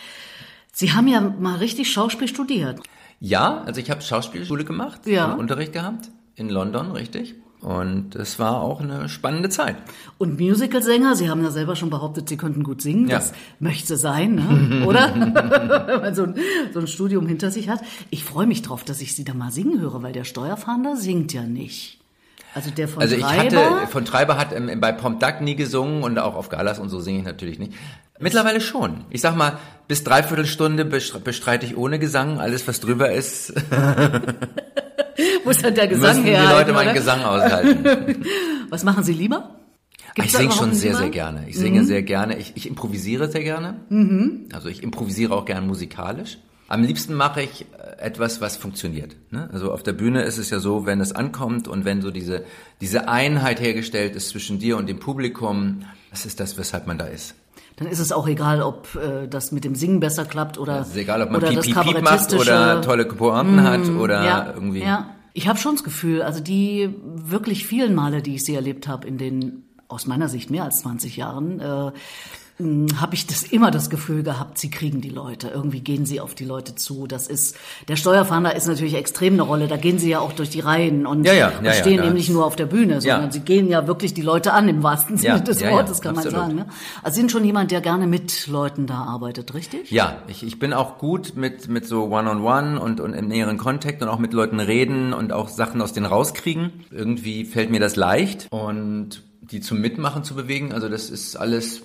Sie 0.71 0.93
haben 0.93 1.07
ja 1.07 1.21
mal 1.21 1.57
richtig 1.57 1.91
Schauspiel 1.91 2.27
studiert. 2.27 2.79
Ja, 3.19 3.63
also 3.65 3.81
ich 3.81 3.89
habe 3.89 4.01
Schauspielschule 4.01 4.63
gemacht, 4.63 5.01
ja. 5.05 5.33
Unterricht 5.33 5.73
gehabt 5.73 6.09
in 6.35 6.49
London, 6.49 6.91
richtig. 6.91 7.35
Und 7.61 8.15
es 8.15 8.37
war 8.37 8.61
auch 8.61 8.81
eine 8.81 9.09
spannende 9.09 9.49
Zeit. 9.49 9.77
Und 10.19 10.39
Musicalsänger, 10.39 11.15
Sie 11.15 11.29
haben 11.29 11.43
ja 11.43 11.49
selber 11.49 11.75
schon 11.75 11.89
behauptet, 11.89 12.29
Sie 12.29 12.37
könnten 12.37 12.61
gut 12.63 12.83
singen. 12.83 13.07
Ja. 13.07 13.17
Das 13.17 13.33
möchte 13.59 13.97
sein, 13.97 14.35
ne? 14.35 14.85
oder? 14.85 15.11
Wenn 15.87 16.01
man 16.01 16.13
so 16.13 16.23
ein, 16.23 16.35
so 16.71 16.79
ein 16.79 16.87
Studium 16.87 17.27
hinter 17.27 17.49
sich 17.49 17.69
hat. 17.69 17.81
Ich 18.11 18.23
freue 18.23 18.45
mich 18.45 18.61
drauf, 18.61 18.83
dass 18.83 19.01
ich 19.01 19.15
Sie 19.15 19.23
da 19.23 19.33
mal 19.33 19.51
singen 19.51 19.81
höre, 19.81 20.03
weil 20.03 20.13
der 20.13 20.23
Steuerfahnder 20.23 20.95
singt 20.95 21.33
ja 21.33 21.41
nicht. 21.41 21.96
Also 22.57 22.71
der 22.71 22.87
von 22.87 23.03
also 23.03 23.15
ich 23.15 23.21
Treiber. 23.21 23.69
hatte 23.69 23.87
von 23.87 24.03
Treiber 24.03 24.35
hat 24.35 24.51
ähm, 24.51 24.79
bei 24.79 24.91
Pomp 24.91 25.19
Duck 25.19 25.41
nie 25.41 25.55
gesungen 25.55 26.01
und 26.01 26.17
auch 26.17 26.33
auf 26.33 26.49
Galas 26.49 26.79
und 26.79 26.89
so 26.89 26.99
singe 26.99 27.19
ich 27.19 27.23
natürlich 27.23 27.59
nicht. 27.59 27.73
Mittlerweile 28.19 28.61
schon. 28.61 29.05
Ich 29.11 29.21
sag 29.21 29.35
mal, 29.35 29.59
bis 29.87 30.03
dreiviertel 30.03 30.47
Stunde 30.47 30.83
bestreite 30.83 31.67
ich 31.67 31.77
ohne 31.77 31.99
Gesang. 31.99 32.39
Alles, 32.39 32.67
was 32.67 32.79
drüber 32.79 33.11
ist. 33.11 33.53
Muss 35.45 35.59
dann 35.59 35.75
der 35.75 35.85
Gesang 35.85 36.23
Müssen 36.23 36.25
die 36.25 36.31
Leute 36.31 36.73
meinen 36.73 36.95
Gesang 36.95 37.23
aushalten. 37.23 38.25
Was 38.69 38.83
machen 38.83 39.03
Sie 39.03 39.13
lieber? 39.13 39.55
Gibt's 40.15 40.31
ich 40.31 40.37
singe 40.37 40.51
schon 40.51 40.73
sehr, 40.73 40.95
sehr 40.95 41.09
gerne. 41.09 41.45
Ich 41.47 41.57
singe 41.57 41.81
mhm. 41.81 41.85
sehr 41.85 42.01
gerne. 42.01 42.37
Ich, 42.37 42.53
ich 42.55 42.67
improvisiere 42.67 43.29
sehr 43.29 43.43
gerne. 43.43 43.81
Mhm. 43.89 44.49
Also 44.51 44.67
ich 44.67 44.81
improvisiere 44.81 45.35
auch 45.35 45.45
gern 45.45 45.67
musikalisch. 45.67 46.39
Am 46.67 46.83
liebsten 46.83 47.13
mache 47.13 47.41
ich 47.41 47.61
äh, 47.61 48.01
etwas, 48.01 48.41
was 48.41 48.57
funktioniert. 48.57 49.15
Ne? 49.31 49.49
Also 49.53 49.71
auf 49.71 49.83
der 49.83 49.93
Bühne 49.93 50.23
ist 50.23 50.37
es 50.37 50.49
ja 50.49 50.59
so, 50.59 50.85
wenn 50.85 50.99
es 51.01 51.13
ankommt 51.13 51.67
und 51.67 51.85
wenn 51.85 52.01
so 52.01 52.11
diese, 52.11 52.43
diese 52.81 53.07
Einheit 53.07 53.59
hergestellt 53.61 54.15
ist 54.15 54.29
zwischen 54.29 54.59
dir 54.59 54.77
und 54.77 54.87
dem 54.87 54.99
Publikum, 54.99 55.83
das 56.11 56.25
ist 56.25 56.39
das, 56.39 56.57
weshalb 56.57 56.87
man 56.87 56.97
da 56.97 57.05
ist 57.05 57.35
dann 57.77 57.87
ist 57.87 57.99
es 57.99 58.11
auch 58.11 58.27
egal, 58.27 58.63
ob 58.63 58.95
äh, 58.95 59.27
das 59.27 59.51
mit 59.51 59.63
dem 59.63 59.75
Singen 59.75 59.99
besser 59.99 60.25
klappt 60.25 60.57
oder 60.57 60.81
es 60.81 60.89
ist 60.89 60.97
egal, 60.97 61.21
ob 61.21 61.29
man 61.29 61.41
oder 61.41 61.49
piep, 61.51 61.61
piep, 61.61 61.83
piep 61.83 62.01
macht 62.01 62.33
oder 62.33 62.81
tolle 62.81 63.05
Pointen 63.05 63.57
mm, 63.57 63.61
hat 63.61 63.89
oder 63.89 64.25
ja, 64.25 64.53
irgendwie. 64.55 64.81
Ja, 64.81 65.11
ich 65.33 65.47
habe 65.47 65.59
schon 65.59 65.75
das 65.75 65.83
Gefühl, 65.83 66.23
also 66.23 66.41
die 66.41 66.95
wirklich 67.03 67.67
vielen 67.67 67.93
Male, 67.93 68.23
die 68.23 68.35
ich 68.35 68.45
sie 68.45 68.55
erlebt 68.55 68.87
habe 68.87 69.07
in 69.07 69.19
den 69.19 69.63
aus 69.87 70.07
meiner 70.07 70.27
Sicht 70.27 70.49
mehr 70.49 70.63
als 70.63 70.79
20 70.79 71.17
Jahren, 71.17 71.59
äh, 71.59 71.91
habe 72.59 73.13
ich 73.13 73.27
das 73.27 73.43
immer 73.43 73.69
das 73.69 73.91
Gefühl 73.91 74.23
gehabt, 74.23 74.57
sie 74.57 74.71
kriegen 74.71 74.99
die 74.99 75.09
Leute. 75.09 75.49
Irgendwie 75.49 75.81
gehen 75.81 76.07
sie 76.07 76.19
auf 76.19 76.33
die 76.33 76.45
Leute 76.45 76.73
zu. 76.73 77.05
Das 77.05 77.27
ist 77.27 77.55
der 77.87 77.95
Steuerfahnder 77.95 78.55
ist 78.55 78.67
natürlich 78.67 78.95
extrem 78.95 79.33
eine 79.33 79.43
Rolle. 79.43 79.67
Da 79.67 79.77
gehen 79.77 79.99
sie 79.99 80.09
ja 80.09 80.19
auch 80.19 80.33
durch 80.33 80.49
die 80.49 80.61
Reihen 80.61 81.05
und, 81.05 81.23
ja, 81.23 81.33
ja, 81.33 81.51
ja, 81.61 81.73
stehen 81.73 82.03
eben 82.03 82.15
nicht 82.15 82.31
nur 82.31 82.45
auf 82.45 82.55
der 82.55 82.65
Bühne, 82.65 82.99
sondern 82.99 83.31
sie 83.31 83.41
gehen 83.41 83.69
ja 83.69 83.85
wirklich 83.85 84.15
die 84.15 84.23
Leute 84.23 84.53
an 84.53 84.67
im 84.69 84.81
wahrsten 84.81 85.17
Sinne 85.17 85.41
des 85.41 85.61
Wortes, 85.61 86.01
kann 86.01 86.17
absolut. 86.17 86.37
man 86.37 86.47
sagen. 86.47 86.55
Ne? 86.55 86.65
Also 87.03 87.17
sind 87.17 87.31
schon 87.31 87.45
jemand, 87.45 87.69
der 87.69 87.81
gerne 87.81 88.07
mit 88.07 88.47
Leuten 88.47 88.87
da 88.87 89.03
arbeitet, 89.03 89.53
richtig? 89.53 89.91
Ja, 89.91 90.17
ich, 90.27 90.43
ich 90.43 90.57
bin 90.57 90.73
auch 90.73 90.97
gut 90.97 91.33
mit 91.35 91.67
mit 91.67 91.85
so 91.85 92.05
One-on-One 92.05 92.39
-on 92.39 92.75
-one 92.75 92.77
und 92.77 92.99
und 92.99 93.13
im 93.13 93.27
näheren 93.27 93.57
Kontakt 93.57 94.01
und 94.01 94.07
auch 94.07 94.19
mit 94.19 94.33
Leuten 94.33 94.59
reden 94.59 95.13
und 95.13 95.31
auch 95.31 95.47
Sachen 95.49 95.79
aus 95.79 95.93
denen 95.93 96.07
rauskriegen. 96.07 96.71
Irgendwie 96.89 97.45
fällt 97.45 97.69
mir 97.69 97.79
das 97.79 97.95
leicht 97.95 98.47
und 98.49 99.21
die 99.41 99.61
zum 99.61 99.79
Mitmachen 99.79 100.23
zu 100.23 100.35
bewegen. 100.35 100.73
Also 100.73 100.89
das 100.89 101.09
ist 101.09 101.35
alles 101.35 101.83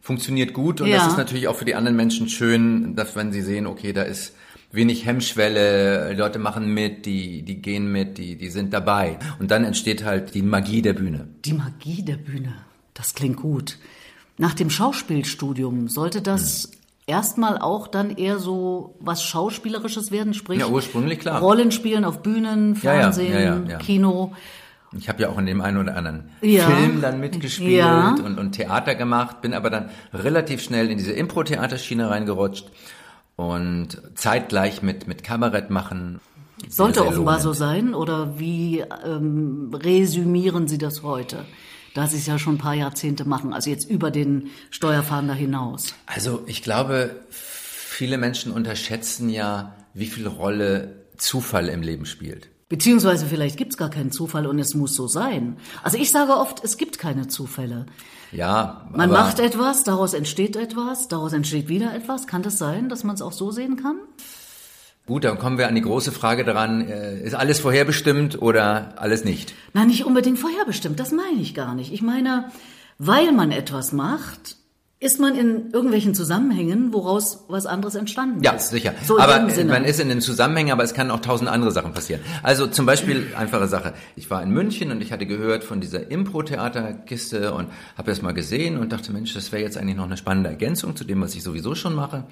funktioniert 0.00 0.52
gut 0.52 0.80
und 0.80 0.88
ja. 0.88 0.96
das 0.96 1.08
ist 1.08 1.18
natürlich 1.18 1.48
auch 1.48 1.56
für 1.56 1.64
die 1.64 1.74
anderen 1.74 1.96
Menschen 1.96 2.28
schön, 2.28 2.96
dass 2.96 3.16
wenn 3.16 3.32
sie 3.32 3.42
sehen, 3.42 3.66
okay, 3.66 3.92
da 3.92 4.02
ist 4.02 4.34
wenig 4.72 5.04
Hemmschwelle, 5.04 6.14
Leute 6.14 6.38
machen 6.38 6.72
mit, 6.72 7.06
die, 7.06 7.42
die 7.42 7.60
gehen 7.60 7.90
mit, 7.90 8.18
die, 8.18 8.36
die 8.36 8.48
sind 8.48 8.72
dabei. 8.72 9.18
Und 9.38 9.50
dann 9.50 9.64
entsteht 9.64 10.04
halt 10.04 10.34
die 10.34 10.42
Magie 10.42 10.82
der 10.82 10.92
Bühne. 10.92 11.28
Die 11.44 11.52
Magie 11.52 12.02
der 12.02 12.16
Bühne, 12.16 12.54
das 12.94 13.14
klingt 13.14 13.36
gut. 13.36 13.78
Nach 14.38 14.54
dem 14.54 14.70
Schauspielstudium 14.70 15.88
sollte 15.88 16.22
das 16.22 16.64
hm. 16.64 16.70
erstmal 17.06 17.58
auch 17.58 17.88
dann 17.88 18.16
eher 18.16 18.38
so 18.38 18.94
was 19.00 19.22
Schauspielerisches 19.24 20.12
werden, 20.12 20.34
sprich 20.34 20.60
ja, 20.60 20.68
ursprünglich 20.68 21.18
klar. 21.18 21.40
Rollenspielen 21.40 22.04
auf 22.04 22.22
Bühnen, 22.22 22.76
Fernsehen, 22.76 23.32
ja, 23.66 23.72
ja, 23.72 23.78
Kino. 23.78 24.32
Ich 24.96 25.08
habe 25.08 25.22
ja 25.22 25.28
auch 25.28 25.38
in 25.38 25.46
dem 25.46 25.60
einen 25.60 25.76
oder 25.76 25.96
anderen 25.96 26.30
ja. 26.42 26.68
Film 26.68 27.00
dann 27.00 27.20
mitgespielt 27.20 27.78
ja. 27.78 28.14
und, 28.24 28.38
und 28.38 28.52
Theater 28.52 28.96
gemacht, 28.96 29.40
bin 29.40 29.54
aber 29.54 29.70
dann 29.70 29.90
relativ 30.12 30.62
schnell 30.62 30.90
in 30.90 30.98
diese 30.98 31.12
Impro-Theaterschiene 31.12 32.10
reingerutscht 32.10 32.70
und 33.36 34.02
zeitgleich 34.16 34.82
mit, 34.82 35.06
mit 35.06 35.22
Kabarett 35.22 35.70
machen. 35.70 36.20
Sollte 36.68 37.06
offenbar 37.06 37.40
so 37.40 37.52
sein 37.52 37.94
oder 37.94 38.38
wie 38.38 38.84
ähm, 39.06 39.72
resümieren 39.72 40.68
Sie 40.68 40.76
das 40.76 41.02
heute? 41.02 41.44
Da 41.94 42.06
Sie 42.06 42.18
es 42.18 42.26
ja 42.26 42.38
schon 42.38 42.56
ein 42.56 42.58
paar 42.58 42.74
Jahrzehnte 42.74 43.26
machen, 43.26 43.52
also 43.52 43.70
jetzt 43.70 43.88
über 43.88 44.10
den 44.10 44.50
Steuerfahnder 44.70 45.34
hinaus. 45.34 45.94
Also 46.06 46.42
ich 46.46 46.62
glaube, 46.62 47.16
viele 47.30 48.18
Menschen 48.18 48.52
unterschätzen 48.52 49.30
ja, 49.30 49.74
wie 49.94 50.06
viel 50.06 50.26
Rolle 50.26 51.06
Zufall 51.16 51.68
im 51.68 51.82
Leben 51.82 52.06
spielt. 52.06 52.49
Beziehungsweise 52.70 53.26
vielleicht 53.26 53.56
gibt's 53.56 53.76
gar 53.76 53.90
keinen 53.90 54.12
Zufall 54.12 54.46
und 54.46 54.60
es 54.60 54.74
muss 54.74 54.94
so 54.94 55.08
sein. 55.08 55.56
Also 55.82 55.98
ich 55.98 56.10
sage 56.12 56.36
oft, 56.36 56.62
es 56.64 56.76
gibt 56.78 56.98
keine 56.98 57.26
Zufälle. 57.26 57.84
Ja, 58.30 58.88
Man 58.92 59.10
macht 59.10 59.40
etwas, 59.40 59.82
daraus 59.82 60.14
entsteht 60.14 60.54
etwas, 60.54 61.08
daraus 61.08 61.32
entsteht 61.32 61.68
wieder 61.68 61.92
etwas. 61.92 62.28
Kann 62.28 62.42
das 62.42 62.58
sein, 62.58 62.88
dass 62.88 63.02
man 63.02 63.16
es 63.16 63.22
auch 63.22 63.32
so 63.32 63.50
sehen 63.50 63.76
kann? 63.76 63.96
gut, 65.06 65.24
dann 65.24 65.40
kommen 65.40 65.58
wir 65.58 65.66
an 65.66 65.74
die 65.74 65.80
große 65.80 66.12
Frage 66.12 66.44
dran, 66.44 66.86
äh, 66.86 67.20
ist 67.20 67.34
alles 67.34 67.58
vorherbestimmt 67.58 68.40
oder 68.40 68.94
alles 68.94 69.24
nicht? 69.24 69.54
Na, 69.72 69.84
nicht 69.84 70.04
unbedingt 70.06 70.38
vorherbestimmt, 70.38 71.00
das 71.00 71.10
meine 71.10 71.40
ich 71.40 71.52
gar 71.52 71.74
nicht. 71.74 71.92
Ich 71.92 72.00
meine, 72.00 72.52
weil 72.98 73.32
man 73.32 73.50
etwas 73.50 73.90
macht, 73.90 74.56
ist 75.02 75.18
man 75.18 75.34
in 75.34 75.70
irgendwelchen 75.72 76.14
Zusammenhängen, 76.14 76.92
woraus 76.92 77.44
was 77.48 77.64
anderes 77.64 77.94
entstanden 77.94 78.42
Ja, 78.42 78.52
ist. 78.52 78.68
sicher. 78.68 78.92
So 79.02 79.18
aber 79.18 79.36
äh, 79.50 79.64
man 79.64 79.84
ist 79.84 79.98
in 79.98 80.10
den 80.10 80.20
Zusammenhängen, 80.20 80.72
aber 80.72 80.84
es 80.84 80.92
kann 80.92 81.10
auch 81.10 81.20
tausend 81.20 81.48
andere 81.48 81.72
Sachen 81.72 81.94
passieren. 81.94 82.20
Also 82.42 82.66
zum 82.66 82.84
Beispiel, 82.84 83.28
einfache 83.34 83.66
Sache. 83.66 83.94
Ich 84.14 84.30
war 84.30 84.42
in 84.42 84.50
München 84.50 84.90
und 84.90 85.00
ich 85.00 85.10
hatte 85.10 85.24
gehört 85.24 85.64
von 85.64 85.80
dieser 85.80 86.10
Impro-Theaterkiste 86.10 87.54
und 87.54 87.68
habe 87.96 88.10
das 88.10 88.20
mal 88.20 88.32
gesehen 88.34 88.76
und 88.76 88.92
dachte, 88.92 89.10
Mensch, 89.12 89.32
das 89.32 89.50
wäre 89.52 89.62
jetzt 89.62 89.78
eigentlich 89.78 89.96
noch 89.96 90.04
eine 90.04 90.18
spannende 90.18 90.50
Ergänzung 90.50 90.94
zu 90.94 91.04
dem, 91.04 91.22
was 91.22 91.34
ich 91.34 91.42
sowieso 91.42 91.74
schon 91.74 91.94
mache. 91.94 92.24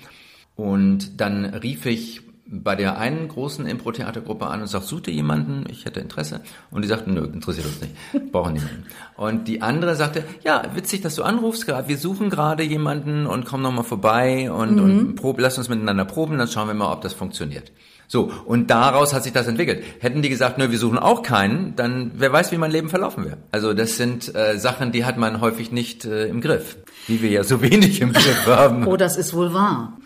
Und 0.54 1.20
dann 1.22 1.46
rief 1.46 1.87
ich 1.87 2.20
bei 2.50 2.74
der 2.74 2.98
einen 2.98 3.28
großen 3.28 3.66
Impro-Theatergruppe 3.66 4.46
an 4.46 4.62
und 4.62 4.66
sagte, 4.68 4.88
sucht 4.88 5.08
ihr 5.08 5.14
jemanden? 5.14 5.64
Ich 5.70 5.84
hätte 5.84 6.00
Interesse. 6.00 6.40
Und 6.70 6.82
die 6.82 6.88
sagten, 6.88 7.14
nö, 7.14 7.24
interessiert 7.24 7.66
uns 7.66 7.80
nicht. 7.80 8.32
Brauchen 8.32 8.54
niemanden. 8.54 8.86
Und 9.16 9.48
die 9.48 9.60
andere 9.60 9.94
sagte, 9.96 10.24
ja, 10.44 10.62
witzig, 10.74 11.02
dass 11.02 11.14
du 11.14 11.22
anrufst 11.22 11.66
gerade. 11.66 11.88
Wir 11.88 11.98
suchen 11.98 12.30
gerade 12.30 12.62
jemanden 12.62 13.26
und 13.26 13.44
komm 13.44 13.60
noch 13.60 13.72
mal 13.72 13.82
vorbei 13.82 14.50
und, 14.50 14.80
und 14.80 15.14
prob, 15.16 15.38
lass 15.40 15.58
uns 15.58 15.68
miteinander 15.68 16.06
proben, 16.06 16.38
dann 16.38 16.48
schauen 16.48 16.68
wir 16.68 16.74
mal, 16.74 16.92
ob 16.92 17.02
das 17.02 17.12
funktioniert. 17.12 17.70
So, 18.10 18.32
und 18.46 18.70
daraus 18.70 19.12
hat 19.12 19.22
sich 19.24 19.34
das 19.34 19.46
entwickelt. 19.46 19.84
Hätten 19.98 20.22
die 20.22 20.30
gesagt, 20.30 20.56
nö, 20.56 20.70
wir 20.70 20.78
suchen 20.78 20.98
auch 20.98 21.22
keinen, 21.22 21.76
dann 21.76 22.12
wer 22.14 22.32
weiß, 22.32 22.50
wie 22.52 22.56
mein 22.56 22.70
Leben 22.70 22.88
verlaufen 22.88 23.26
wäre. 23.26 23.36
Also 23.52 23.74
das 23.74 23.98
sind 23.98 24.34
äh, 24.34 24.58
Sachen, 24.58 24.92
die 24.92 25.04
hat 25.04 25.18
man 25.18 25.42
häufig 25.42 25.72
nicht 25.72 26.06
äh, 26.06 26.26
im 26.26 26.40
Griff, 26.40 26.78
wie 27.06 27.20
wir 27.20 27.28
ja 27.28 27.44
so 27.44 27.60
wenig 27.60 28.00
im 28.00 28.14
Griff 28.14 28.46
haben. 28.46 28.86
Oh, 28.86 28.96
das 28.96 29.18
ist 29.18 29.34
wohl 29.34 29.52
wahr. 29.52 29.98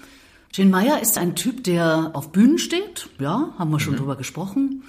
Gene 0.52 0.70
Meyer 0.70 1.00
ist 1.00 1.16
ein 1.18 1.34
Typ, 1.34 1.64
der 1.64 2.10
auf 2.12 2.30
Bühnen 2.30 2.58
steht. 2.58 3.08
Ja, 3.18 3.54
haben 3.58 3.70
wir 3.70 3.76
Mhm. 3.76 3.80
schon 3.80 3.96
drüber 3.96 4.16
gesprochen. 4.16 4.82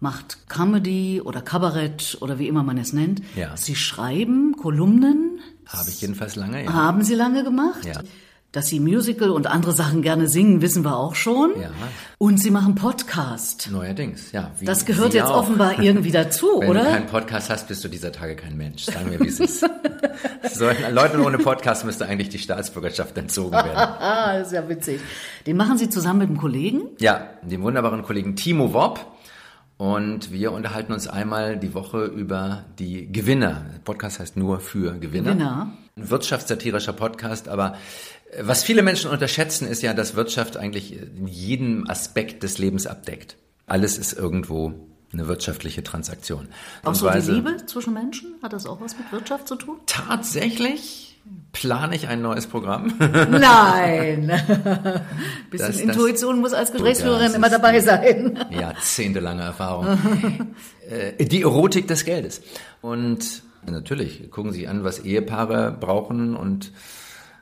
Macht 0.00 0.48
Comedy 0.48 1.20
oder 1.24 1.40
Kabarett 1.40 2.18
oder 2.20 2.38
wie 2.38 2.46
immer 2.48 2.62
man 2.62 2.78
es 2.78 2.92
nennt. 2.92 3.22
Ja. 3.36 3.56
Sie 3.56 3.74
schreiben 3.76 4.56
Kolumnen. 4.56 5.40
Habe 5.66 5.90
ich 5.90 6.00
jedenfalls 6.00 6.36
lange, 6.36 6.64
ja. 6.64 6.72
Haben 6.72 7.02
Sie 7.02 7.14
lange 7.14 7.42
gemacht? 7.44 7.84
Ja. 7.84 8.00
Dass 8.50 8.68
Sie 8.68 8.80
Musical 8.80 9.28
und 9.28 9.46
andere 9.46 9.72
Sachen 9.72 10.00
gerne 10.00 10.26
singen, 10.26 10.62
wissen 10.62 10.82
wir 10.82 10.96
auch 10.96 11.14
schon. 11.14 11.50
Ja. 11.60 11.68
Und 12.16 12.38
Sie 12.40 12.50
machen 12.50 12.76
Podcast. 12.76 13.68
Neuerdings, 13.70 14.32
ja. 14.32 14.52
Das 14.62 14.86
gehört 14.86 15.12
jetzt 15.12 15.26
auch. 15.26 15.42
offenbar 15.42 15.82
irgendwie 15.82 16.10
dazu, 16.10 16.46
Wenn 16.60 16.70
oder? 16.70 16.84
du 16.84 16.90
keinen 16.90 17.06
Podcast 17.08 17.50
hast, 17.50 17.68
bist 17.68 17.84
du 17.84 17.88
dieser 17.88 18.10
Tage 18.10 18.36
kein 18.36 18.56
Mensch. 18.56 18.84
Sagen 18.84 19.10
wir, 19.10 19.20
wie 19.20 19.28
es 19.28 19.38
ist. 19.38 19.68
Solchen 20.54 20.94
Leuten 20.94 21.20
ohne 21.20 21.36
Podcast 21.36 21.84
müsste 21.84 22.06
eigentlich 22.06 22.30
die 22.30 22.38
Staatsbürgerschaft 22.38 23.18
entzogen 23.18 23.52
werden. 23.52 23.76
ah, 23.76 24.32
das 24.38 24.46
ist 24.46 24.54
ja 24.54 24.66
witzig. 24.66 25.00
Den 25.46 25.58
machen 25.58 25.76
Sie 25.76 25.90
zusammen 25.90 26.20
mit 26.20 26.28
einem 26.28 26.38
Kollegen. 26.38 26.82
Ja, 27.00 27.28
dem 27.42 27.60
wunderbaren 27.62 28.02
Kollegen 28.02 28.34
Timo 28.34 28.72
Wopp. 28.72 29.04
Und 29.76 30.32
wir 30.32 30.52
unterhalten 30.52 30.92
uns 30.92 31.06
einmal 31.06 31.56
die 31.58 31.72
Woche 31.74 32.06
über 32.06 32.64
die 32.80 33.12
Gewinner. 33.12 33.66
Der 33.74 33.78
Podcast 33.80 34.18
heißt 34.18 34.36
nur 34.38 34.58
für 34.58 34.94
Gewinner. 34.98 35.34
Gewinner. 35.34 35.72
Ein 35.96 36.10
wirtschaftssatirischer 36.10 36.92
Podcast, 36.92 37.48
aber 37.48 37.76
was 38.42 38.62
viele 38.62 38.82
Menschen 38.82 39.10
unterschätzen, 39.10 39.66
ist 39.68 39.82
ja, 39.82 39.94
dass 39.94 40.14
Wirtschaft 40.14 40.56
eigentlich 40.56 40.92
in 41.00 41.26
jedem 41.26 41.88
Aspekt 41.88 42.42
des 42.42 42.58
Lebens 42.58 42.86
abdeckt. 42.86 43.36
Alles 43.66 43.98
ist 43.98 44.12
irgendwo 44.12 44.74
eine 45.12 45.26
wirtschaftliche 45.26 45.82
Transaktion. 45.82 46.48
Auch 46.84 46.94
so 46.94 47.08
die 47.08 47.18
Liebe 47.20 47.56
zwischen 47.66 47.94
Menschen? 47.94 48.34
Hat 48.42 48.52
das 48.52 48.66
auch 48.66 48.80
was 48.80 48.96
mit 48.98 49.10
Wirtschaft 49.12 49.48
zu 49.48 49.56
tun? 49.56 49.76
Tatsächlich 49.86 51.18
plane 51.52 51.94
ich 51.96 52.08
ein 52.08 52.20
neues 52.22 52.46
Programm. 52.46 52.92
Nein. 52.98 54.26
Bisschen 55.50 55.50
Das- 55.50 55.60
das- 55.76 55.80
Intuition 55.80 56.40
muss 56.40 56.52
als 56.52 56.72
Gesprächsführerin 56.72 57.26
das 57.28 57.34
immer 57.34 57.48
dabei 57.50 57.80
sein. 57.80 58.38
Jahrzehntelange 58.50 59.42
Erfahrung. 59.42 59.98
Äh, 60.88 61.24
die 61.24 61.42
Erotik 61.42 61.88
des 61.88 62.04
Geldes. 62.04 62.42
Und 62.82 63.42
natürlich 63.66 64.30
gucken 64.30 64.52
Sie 64.52 64.68
an, 64.68 64.84
was 64.84 64.98
Ehepaare 65.00 65.76
brauchen 65.78 66.36
und 66.36 66.72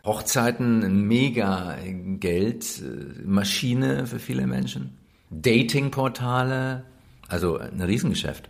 Hochzeiten, 0.07 0.83
ein 0.83 1.03
mega 1.03 1.77
Geldmaschine 2.21 4.07
für 4.07 4.19
viele 4.19 4.47
Menschen. 4.47 4.97
Datingportale, 5.31 6.85
also 7.29 7.59
ein 7.59 7.81
Riesengeschäft. 7.81 8.49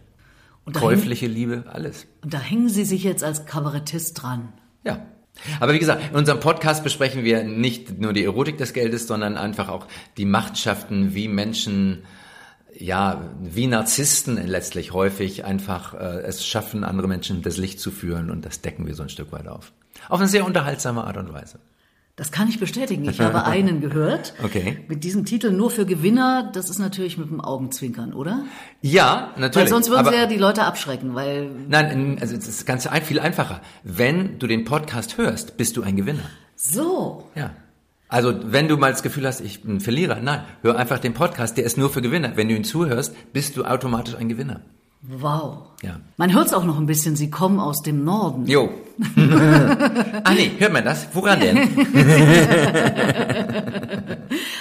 Käufliche 0.73 1.27
Liebe, 1.29 1.65
alles. 1.73 2.07
und 2.23 2.35
da 2.35 2.39
hängen 2.41 2.69
Sie 2.69 2.85
sich 2.85 3.05
jetzt 3.05 3.23
als 3.23 3.47
Kabarettist 3.47 4.21
dran. 4.21 4.53
Ja. 4.85 5.07
Aber 5.61 5.73
wie 5.75 5.79
gesagt, 5.79 6.11
in 6.11 6.17
unserem 6.17 6.41
Podcast 6.41 6.83
besprechen 6.83 7.23
wir 7.25 7.45
nicht 7.45 8.01
nur 8.01 8.13
die 8.13 8.25
Erotik 8.25 8.59
des 8.59 8.73
Geldes, 8.73 9.07
sondern 9.07 9.37
einfach 9.37 9.69
auch 9.69 9.87
die 10.17 10.25
Machenschaften, 10.25 11.15
wie 11.15 11.29
Menschen, 11.29 12.03
ja, 12.77 13.31
wie 13.41 13.67
Narzissten 13.67 14.45
letztlich 14.47 14.93
häufig 14.93 15.45
einfach 15.45 15.95
äh, 15.95 16.23
es 16.23 16.45
schaffen, 16.45 16.85
andere 16.85 17.07
Menschen 17.07 17.43
das 17.43 17.59
Licht 17.59 17.81
zu 17.81 17.91
führen 17.91 18.31
und 18.31 18.45
das 18.45 18.61
decken 18.61 18.87
wir 18.87 18.95
so 18.95 19.05
ein 19.05 19.09
Stück 19.09 19.31
weit 19.33 19.47
auf. 19.47 19.73
Auf 20.09 20.21
eine 20.21 20.29
sehr 20.29 20.45
unterhaltsame 20.45 21.05
Art 21.05 21.17
und 21.17 21.33
Weise. 21.33 21.59
Das 22.17 22.33
kann 22.33 22.49
ich 22.49 22.59
bestätigen. 22.59 23.09
Ich 23.09 23.21
habe 23.21 23.45
einen 23.45 23.81
gehört. 23.83 24.33
Okay. 24.43 24.79
Mit 24.89 25.05
diesem 25.05 25.27
Titel 25.27 25.51
nur 25.51 25.71
für 25.71 25.85
Gewinner. 25.85 26.51
Das 26.55 26.71
ist 26.71 26.79
natürlich 26.79 27.19
mit 27.19 27.29
dem 27.29 27.43
Augenzwinkern, 27.43 28.15
oder? 28.15 28.45
Ja, 28.81 29.33
Weil 29.35 29.43
natürlich. 29.43 29.69
sonst 29.69 29.91
würden 29.91 30.01
aber, 30.01 30.13
Sie 30.13 30.17
ja 30.17 30.27
die 30.27 30.39
Leute 30.39 30.65
abschrecken, 30.65 31.15
weil 31.15 31.51
Nein, 31.69 32.17
also 32.21 32.35
es 32.35 32.49
ist 32.49 32.65
ganz 32.67 32.89
viel 33.05 33.21
einfacher. 33.21 33.61
Wenn 33.85 34.39
du 34.39 34.47
den 34.47 34.65
Podcast 34.65 35.19
hörst, 35.19 35.57
bist 35.59 35.77
du 35.77 35.83
ein 35.83 35.97
Gewinner. 35.97 36.25
so. 36.55 37.29
Ja. 37.35 37.51
Also, 38.09 38.33
wenn 38.53 38.69
du 38.69 38.77
mal 38.77 38.93
das 38.93 39.03
Gefühl 39.03 39.27
hast, 39.27 39.41
ich 39.41 39.63
bin 39.63 39.77
ein 39.77 39.81
Verlierer, 39.81 40.21
nein, 40.21 40.45
hör 40.63 40.77
einfach 40.77 41.01
den 41.01 41.13
Podcast, 41.13 41.57
der 41.57 41.65
ist 41.65 41.77
nur 41.77 41.91
für 41.91 42.01
Gewinner. 42.01 42.37
Wenn 42.37 42.49
du 42.49 42.55
ihn 42.55 42.63
zuhörst, 42.63 43.13
bist 43.33 43.57
du 43.57 43.65
automatisch 43.65 44.15
ein 44.15 44.29
Gewinner. 44.29 44.61
Wow. 45.09 45.59
Ja. 45.83 46.01
Man 46.17 46.33
hört 46.35 46.47
es 46.47 46.53
auch 46.55 46.65
noch 46.65 46.79
ein 46.79 46.87
bisschen, 46.87 47.17
Sie 47.17 47.31
kommen 47.31 47.61
aus 47.61 47.83
dem 47.83 48.05
Norden. 48.05 48.47
Jo. 48.47 48.71
ah 50.25 50.33
nee, 50.35 50.53
hört 50.59 50.73
man 50.73 50.85
das? 50.85 51.07
Woran 51.13 51.41
denn? 51.41 51.59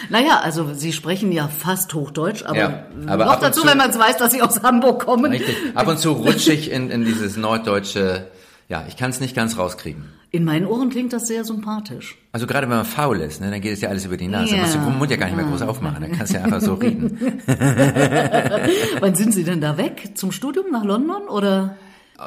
Naja, 0.09 0.39
also 0.43 0.73
Sie 0.73 0.93
sprechen 0.93 1.31
ja 1.31 1.47
fast 1.47 1.93
Hochdeutsch, 1.93 2.43
aber, 2.45 2.57
Ja, 2.57 2.85
aber 3.07 3.25
noch 3.25 3.39
dazu, 3.39 3.61
zu- 3.61 3.67
wenn 3.67 3.77
man 3.77 3.89
es 3.89 3.97
weiß, 3.97 4.17
dass 4.17 4.31
Sie 4.31 4.41
aus 4.41 4.61
Hamburg 4.61 5.03
kommen. 5.05 5.31
Richtig. 5.31 5.55
Ab 5.73 5.87
und 5.87 5.97
zu 5.99 6.11
rutsche 6.11 6.53
ich 6.53 6.71
in, 6.71 6.91
in 6.91 7.03
dieses 7.05 7.37
norddeutsche, 7.37 8.27
ja, 8.69 8.85
ich 8.87 8.97
kann 8.97 9.09
es 9.09 9.19
nicht 9.19 9.35
ganz 9.35 9.57
rauskriegen. 9.57 10.05
In 10.35 10.43
meinen 10.43 10.65
Ohren 10.65 10.89
klingt 10.89 11.13
das 11.13 11.27
sehr 11.27 11.45
sympathisch. 11.45 12.17
Also 12.33 12.45
gerade 12.45 12.67
wenn 12.69 12.75
man 12.75 12.85
faul 12.85 13.21
ist, 13.21 13.39
ne, 13.39 13.49
dann 13.51 13.61
geht 13.61 13.71
es 13.71 13.79
ja 13.79 13.87
alles 13.87 14.03
über 14.05 14.17
die 14.17 14.27
Nase. 14.27 14.47
Ja. 14.49 14.55
Dann 14.55 14.61
musst 14.63 14.75
du 14.75 14.79
den 14.79 14.97
Mund 14.97 15.09
ja 15.09 15.15
gar 15.15 15.27
nicht 15.27 15.37
mehr 15.37 15.45
groß 15.45 15.61
aufmachen, 15.61 16.01
dann 16.01 16.11
kannst 16.11 16.33
du 16.33 16.37
ja 16.37 16.43
einfach 16.43 16.59
so 16.59 16.73
reden. 16.73 17.17
Wann 18.99 19.15
sind 19.15 19.33
Sie 19.33 19.45
denn 19.45 19.61
da 19.61 19.77
weg? 19.77 20.09
Zum 20.15 20.33
Studium 20.33 20.65
nach 20.71 20.83
London 20.83 21.29
oder? 21.29 21.77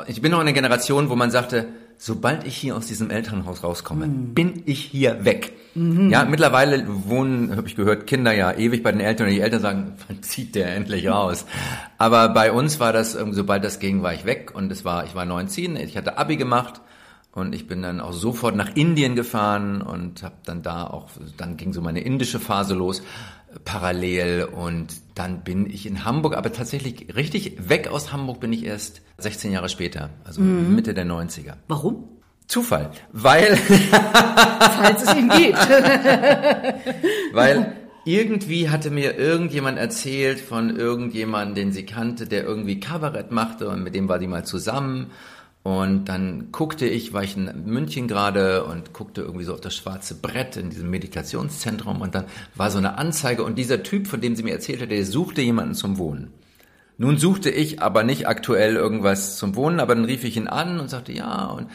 Ich 0.07 0.23
bin 0.23 0.31
noch 0.33 0.39
in 0.39 0.47
einer 0.47 0.55
Generation, 0.55 1.11
wo 1.11 1.17
man 1.17 1.31
sagte, 1.31 1.67
sobald 1.99 2.47
ich 2.47 2.57
hier 2.57 2.77
aus 2.77 2.87
diesem 2.87 3.11
Elternhaus 3.11 3.63
rauskomme, 3.63 4.07
Mhm. 4.07 4.33
bin 4.33 4.63
ich 4.65 4.81
hier 4.81 5.27
weg. 5.27 5.53
Ja, 5.75 6.25
mittlerweile 6.25 6.85
wohnen, 6.89 7.55
habe 7.57 7.69
ich 7.69 7.77
gehört, 7.77 8.07
Kinder 8.07 8.33
ja 8.33 8.53
ewig 8.53 8.83
bei 8.83 8.91
den 8.91 9.01
Eltern 9.03 9.29
und 9.29 9.35
die 9.35 9.41
Eltern 9.41 9.61
sagen, 9.61 9.93
wann 10.09 10.23
zieht 10.23 10.55
der 10.55 10.75
endlich 10.75 11.07
raus? 11.09 11.45
Aber 11.99 12.31
bei 12.31 12.53
uns 12.53 12.81
war 12.81 12.95
das, 12.95 13.15
irgendwie, 13.15 13.37
sobald 13.37 13.65
das 13.65 13.79
ging, 13.79 14.03
war 14.03 14.15
ich 14.15 14.25
weg 14.25 14.53
und 14.55 14.73
es 14.73 14.85
war, 14.87 15.05
ich 15.05 15.15
war 15.15 15.27
19, 15.27 15.77
ich 15.77 15.97
hatte 15.97 16.17
Abi 16.17 16.37
gemacht 16.37 16.81
und 17.33 17.55
ich 17.55 17.67
bin 17.67 17.83
dann 17.83 18.01
auch 18.01 18.13
sofort 18.13 18.57
nach 18.57 18.75
Indien 18.75 19.15
gefahren 19.15 19.83
und 19.83 20.23
habe 20.23 20.37
dann 20.45 20.63
da 20.63 20.87
auch, 20.87 21.11
dann 21.37 21.57
ging 21.57 21.73
so 21.73 21.81
meine 21.81 22.01
indische 22.01 22.41
Phase 22.41 22.75
los 22.75 23.03
parallel 23.65 24.45
und 24.45 24.95
dann 25.15 25.43
bin 25.43 25.69
ich 25.71 25.87
in 25.87 26.05
Hamburg, 26.05 26.37
aber 26.37 26.53
tatsächlich 26.53 27.15
richtig 27.17 27.69
weg 27.69 27.89
aus 27.89 28.13
Hamburg 28.13 28.41
bin 28.41 28.53
ich 28.53 28.65
erst 28.65 29.01
16 29.19 29.53
Jahre 29.53 29.69
später, 29.69 30.11
also 30.25 30.41
Mitte 30.41 30.95
der 30.95 31.07
90er. 31.07 31.55
Warum? 31.67 32.09
Zufall, 32.47 32.91
weil 33.13 33.57
Falls 33.57 35.03
es 35.03 35.15
ihn 35.15 35.29
gibt. 35.29 35.59
Weil 37.33 37.77
irgendwie 38.07 38.71
hatte 38.71 38.91
mir 38.91 39.19
irgendjemand 39.19 39.77
erzählt 39.77 40.41
von 40.41 40.75
irgendjemandem, 40.75 41.55
den 41.55 41.73
sie 41.73 41.85
kannte, 41.85 42.27
der 42.27 42.45
irgendwie 42.45 42.81
Kabarett 42.81 43.33
machte 43.33 43.69
und 43.69 43.83
mit 43.83 43.95
dem 43.95 44.09
war 44.09 44.19
die 44.19 44.27
mal 44.27 44.47
zusammen. 44.47 45.11
Und 45.63 46.07
dann 46.07 46.51
guckte 46.53 46.87
ich, 46.87 47.13
war 47.13 47.25
ich 47.25 47.37
in 47.37 47.51
München 47.67 48.09
gerade 48.09 48.65
und 48.65 48.93
guckte 48.93 49.21
irgendwie 49.23 49.45
so 49.45 49.53
auf 49.53 49.61
das 49.61 49.75
schwarze 49.75 50.15
Brett 50.15 50.57
in 50.57 50.71
diesem 50.71 50.89
Meditationszentrum 50.89 52.01
und 52.01 52.15
dann 52.15 52.25
war 52.55 52.71
so 52.71 52.79
eine 52.79 52.97
Anzeige 52.97 53.43
und 53.43 53.59
dieser 53.59 53.83
Typ, 53.83 54.07
von 54.07 54.21
dem 54.21 54.35
sie 54.35 54.45
mir 54.45 54.53
erzählte, 54.53 54.87
der 54.87 55.05
suchte 55.05 55.43
jemanden 55.43 55.75
zum 55.75 55.99
Wohnen. 55.99 56.33
Nun 56.97 57.19
suchte 57.19 57.51
ich 57.51 57.83
aber 57.83 58.03
nicht 58.03 58.27
aktuell 58.27 58.77
irgendwas 58.77 59.37
zum 59.37 59.57
Wohnen, 59.57 59.79
aber 59.81 59.95
dann 59.95 60.05
rief 60.05 60.25
ich 60.25 60.37
ihn 60.37 60.49
an 60.49 60.81
und 60.81 60.89
sagte 60.89 61.13
ja 61.13 61.47
und 61.47 61.67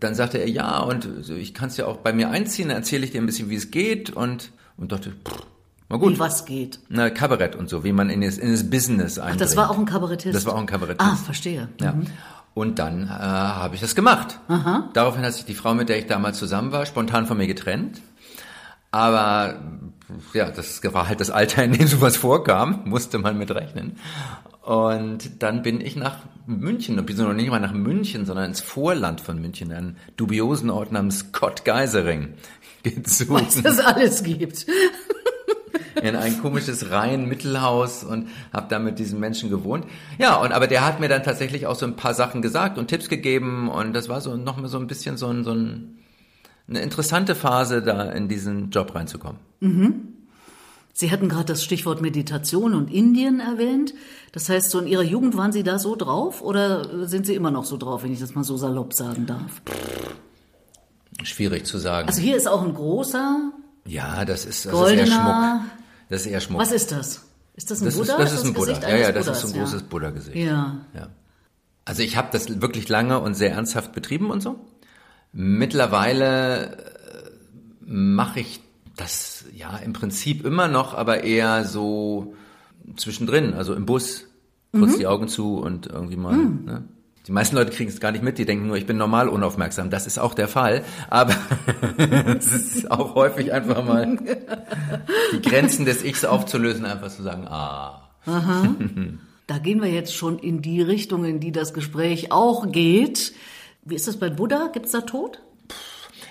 dann 0.00 0.14
sagte 0.14 0.38
er 0.38 0.48
ja 0.48 0.78
und 0.78 1.28
ich 1.28 1.52
kann 1.52 1.68
es 1.68 1.76
ja 1.76 1.86
auch 1.86 1.98
bei 1.98 2.12
mir 2.12 2.30
einziehen, 2.30 2.68
dann 2.68 2.78
erzähle 2.78 3.04
ich 3.04 3.10
dir 3.10 3.20
ein 3.20 3.26
bisschen, 3.26 3.50
wie 3.50 3.56
es 3.56 3.70
geht 3.70 4.10
und 4.10 4.52
und 4.78 4.92
dachte, 4.92 5.10
pff, 5.10 5.46
na 5.88 5.96
gut. 5.96 6.14
Wie 6.14 6.18
was 6.18 6.44
geht? 6.44 6.80
Na, 6.88 7.10
Kabarett 7.10 7.54
und 7.54 7.68
so, 7.68 7.84
wie 7.84 7.92
man 7.92 8.10
in 8.10 8.20
das, 8.20 8.38
in 8.38 8.50
das 8.50 8.68
Business 8.68 9.18
eindringt. 9.18 9.42
Ach, 9.42 9.46
das 9.46 9.56
war 9.56 9.70
auch 9.70 9.78
ein 9.78 9.84
Kabarettist? 9.84 10.34
Das 10.34 10.44
war 10.44 10.54
auch 10.54 10.58
ein 10.58 10.66
Kabarettist. 10.66 11.00
Ah, 11.00 11.16
verstehe. 11.16 11.68
Ja. 11.80 11.92
Mhm. 11.92 12.06
Und 12.56 12.78
dann 12.78 13.02
äh, 13.02 13.10
habe 13.10 13.74
ich 13.74 13.82
das 13.82 13.94
gemacht. 13.94 14.38
Aha. 14.48 14.88
Daraufhin 14.94 15.22
hat 15.22 15.34
sich 15.34 15.44
die 15.44 15.52
Frau, 15.52 15.74
mit 15.74 15.90
der 15.90 15.98
ich 15.98 16.06
damals 16.06 16.38
zusammen 16.38 16.72
war, 16.72 16.86
spontan 16.86 17.26
von 17.26 17.36
mir 17.36 17.46
getrennt. 17.46 18.00
Aber 18.90 19.60
ja, 20.32 20.50
das 20.50 20.80
war 20.82 21.06
halt 21.06 21.20
das 21.20 21.28
Alter, 21.28 21.64
in 21.64 21.72
dem 21.72 21.86
sowas 21.86 22.16
vorkam, 22.16 22.80
musste 22.86 23.18
man 23.18 23.36
mit 23.36 23.50
rechnen. 23.50 23.98
Und 24.62 25.42
dann 25.42 25.60
bin 25.60 25.82
ich 25.82 25.96
nach 25.96 26.20
München, 26.46 26.98
und 26.98 27.04
bin 27.04 27.18
noch 27.18 27.34
nicht 27.34 27.50
mal 27.50 27.60
nach 27.60 27.74
München, 27.74 28.24
sondern 28.24 28.46
ins 28.46 28.62
Vorland 28.62 29.20
von 29.20 29.38
München, 29.38 29.70
einen 29.70 29.98
dubiosen 30.16 30.70
Ort 30.70 30.92
namens 30.92 31.18
Scott 31.18 31.66
Geisering 31.66 32.36
gezogen. 32.82 33.34
Was 33.34 33.56
es 33.56 33.80
alles 33.80 34.22
gibt. 34.22 34.64
In 36.02 36.16
ein 36.16 36.40
komisches 36.40 36.90
Reihen-Mittelhaus 36.90 38.04
und 38.04 38.28
habe 38.52 38.66
da 38.68 38.78
mit 38.78 38.98
diesen 38.98 39.20
Menschen 39.20 39.50
gewohnt. 39.50 39.86
Ja, 40.18 40.36
und 40.36 40.52
aber 40.52 40.66
der 40.66 40.84
hat 40.84 41.00
mir 41.00 41.08
dann 41.08 41.22
tatsächlich 41.22 41.66
auch 41.66 41.76
so 41.76 41.86
ein 41.86 41.96
paar 41.96 42.14
Sachen 42.14 42.42
gesagt 42.42 42.78
und 42.78 42.88
Tipps 42.88 43.08
gegeben 43.08 43.68
und 43.68 43.92
das 43.92 44.08
war 44.08 44.20
so 44.20 44.36
noch 44.36 44.56
mal 44.56 44.68
so 44.68 44.78
ein 44.78 44.86
bisschen 44.86 45.16
so 45.16 45.28
ein, 45.28 45.44
so 45.44 45.52
ein 45.52 45.98
eine 46.68 46.80
interessante 46.80 47.34
Phase, 47.34 47.82
da 47.82 48.10
in 48.10 48.28
diesen 48.28 48.70
Job 48.70 48.94
reinzukommen. 48.94 49.38
Sie 50.92 51.10
hatten 51.10 51.28
gerade 51.28 51.44
das 51.44 51.62
Stichwort 51.62 52.00
Meditation 52.00 52.74
und 52.74 52.90
Indien 52.92 53.38
erwähnt. 53.38 53.94
Das 54.32 54.48
heißt, 54.48 54.70
so 54.70 54.80
in 54.80 54.86
Ihrer 54.86 55.02
Jugend 55.02 55.36
waren 55.36 55.52
Sie 55.52 55.62
da 55.62 55.78
so 55.78 55.94
drauf 55.94 56.42
oder 56.42 57.06
sind 57.06 57.26
Sie 57.26 57.34
immer 57.34 57.50
noch 57.50 57.64
so 57.64 57.76
drauf, 57.76 58.02
wenn 58.02 58.12
ich 58.12 58.18
das 58.18 58.34
mal 58.34 58.44
so 58.44 58.56
salopp 58.56 58.94
sagen 58.94 59.26
darf? 59.26 59.62
Schwierig 61.22 61.66
zu 61.66 61.78
sagen. 61.78 62.08
Also 62.08 62.20
hier 62.20 62.36
ist 62.36 62.48
auch 62.48 62.62
ein 62.62 62.74
großer, 62.74 63.52
ja, 63.86 64.24
das 64.24 64.44
ist, 64.44 64.66
das 64.66 64.72
ist 64.74 64.90
eher 64.90 65.06
Schmuck. 65.06 65.60
Das 66.08 66.22
ist 66.22 66.26
eher 66.28 66.40
Schmuck. 66.40 66.60
Was 66.60 66.72
ist 66.72 66.92
das? 66.92 67.22
Ist 67.54 67.70
das 67.70 67.80
ein 67.80 67.86
das 67.86 67.96
Buddha? 67.96 68.16
ist, 68.16 68.20
das 68.20 68.32
ist 68.32 68.44
ein 68.44 68.52
Buddha. 68.52 68.72
Gesicht 68.72 68.88
Ja, 68.88 68.96
ja, 68.96 69.12
das 69.12 69.26
Buddhas, 69.26 69.44
ist 69.44 69.50
so 69.50 69.54
ein 69.56 69.60
großes 69.60 69.82
Buddha-Gesicht. 69.84 70.36
Ja. 70.36 70.80
Ja. 70.94 71.08
Also 71.84 72.02
ich 72.02 72.16
habe 72.16 72.28
das 72.32 72.60
wirklich 72.60 72.88
lange 72.88 73.20
und 73.20 73.34
sehr 73.34 73.52
ernsthaft 73.52 73.92
betrieben 73.92 74.30
und 74.30 74.42
so. 74.42 74.58
Mittlerweile 75.32 76.76
mache 77.80 78.40
ich 78.40 78.60
das 78.96 79.44
ja 79.54 79.76
im 79.76 79.92
Prinzip 79.92 80.44
immer 80.44 80.68
noch, 80.68 80.94
aber 80.94 81.24
eher 81.24 81.64
so 81.64 82.34
zwischendrin, 82.96 83.54
also 83.54 83.74
im 83.74 83.86
Bus, 83.86 84.24
kurz 84.72 84.96
die 84.96 85.06
Augen 85.06 85.28
zu 85.28 85.58
und 85.58 85.86
irgendwie 85.86 86.16
mal. 86.16 86.36
Ne? 86.36 86.84
Die 87.26 87.32
meisten 87.32 87.56
Leute 87.56 87.72
kriegen 87.72 87.90
es 87.90 87.98
gar 87.98 88.12
nicht 88.12 88.22
mit, 88.22 88.38
die 88.38 88.44
denken 88.44 88.68
nur, 88.68 88.76
ich 88.76 88.86
bin 88.86 88.96
normal 88.96 89.28
unaufmerksam. 89.28 89.90
Das 89.90 90.06
ist 90.06 90.18
auch 90.18 90.34
der 90.34 90.46
Fall, 90.46 90.84
aber 91.10 91.34
es 92.38 92.52
ist 92.52 92.90
auch 92.90 93.16
häufig 93.16 93.52
einfach 93.52 93.84
mal 93.84 94.18
die 95.32 95.42
Grenzen 95.42 95.84
des 95.84 96.04
Ichs 96.04 96.24
aufzulösen, 96.24 96.84
einfach 96.84 97.10
zu 97.10 97.22
sagen, 97.22 97.46
ah. 97.48 98.02
Da 99.48 99.58
gehen 99.58 99.80
wir 99.80 99.90
jetzt 99.90 100.14
schon 100.14 100.40
in 100.40 100.60
die 100.60 100.82
Richtung, 100.82 101.24
in 101.24 101.38
die 101.38 101.52
das 101.52 101.72
Gespräch 101.72 102.32
auch 102.32 102.68
geht. 102.70 103.32
Wie 103.84 103.94
ist 103.94 104.08
das 104.08 104.16
bei 104.16 104.28
Buddha? 104.28 104.70
Gibt's 104.72 104.90
da 104.90 105.02
Tod? 105.02 105.40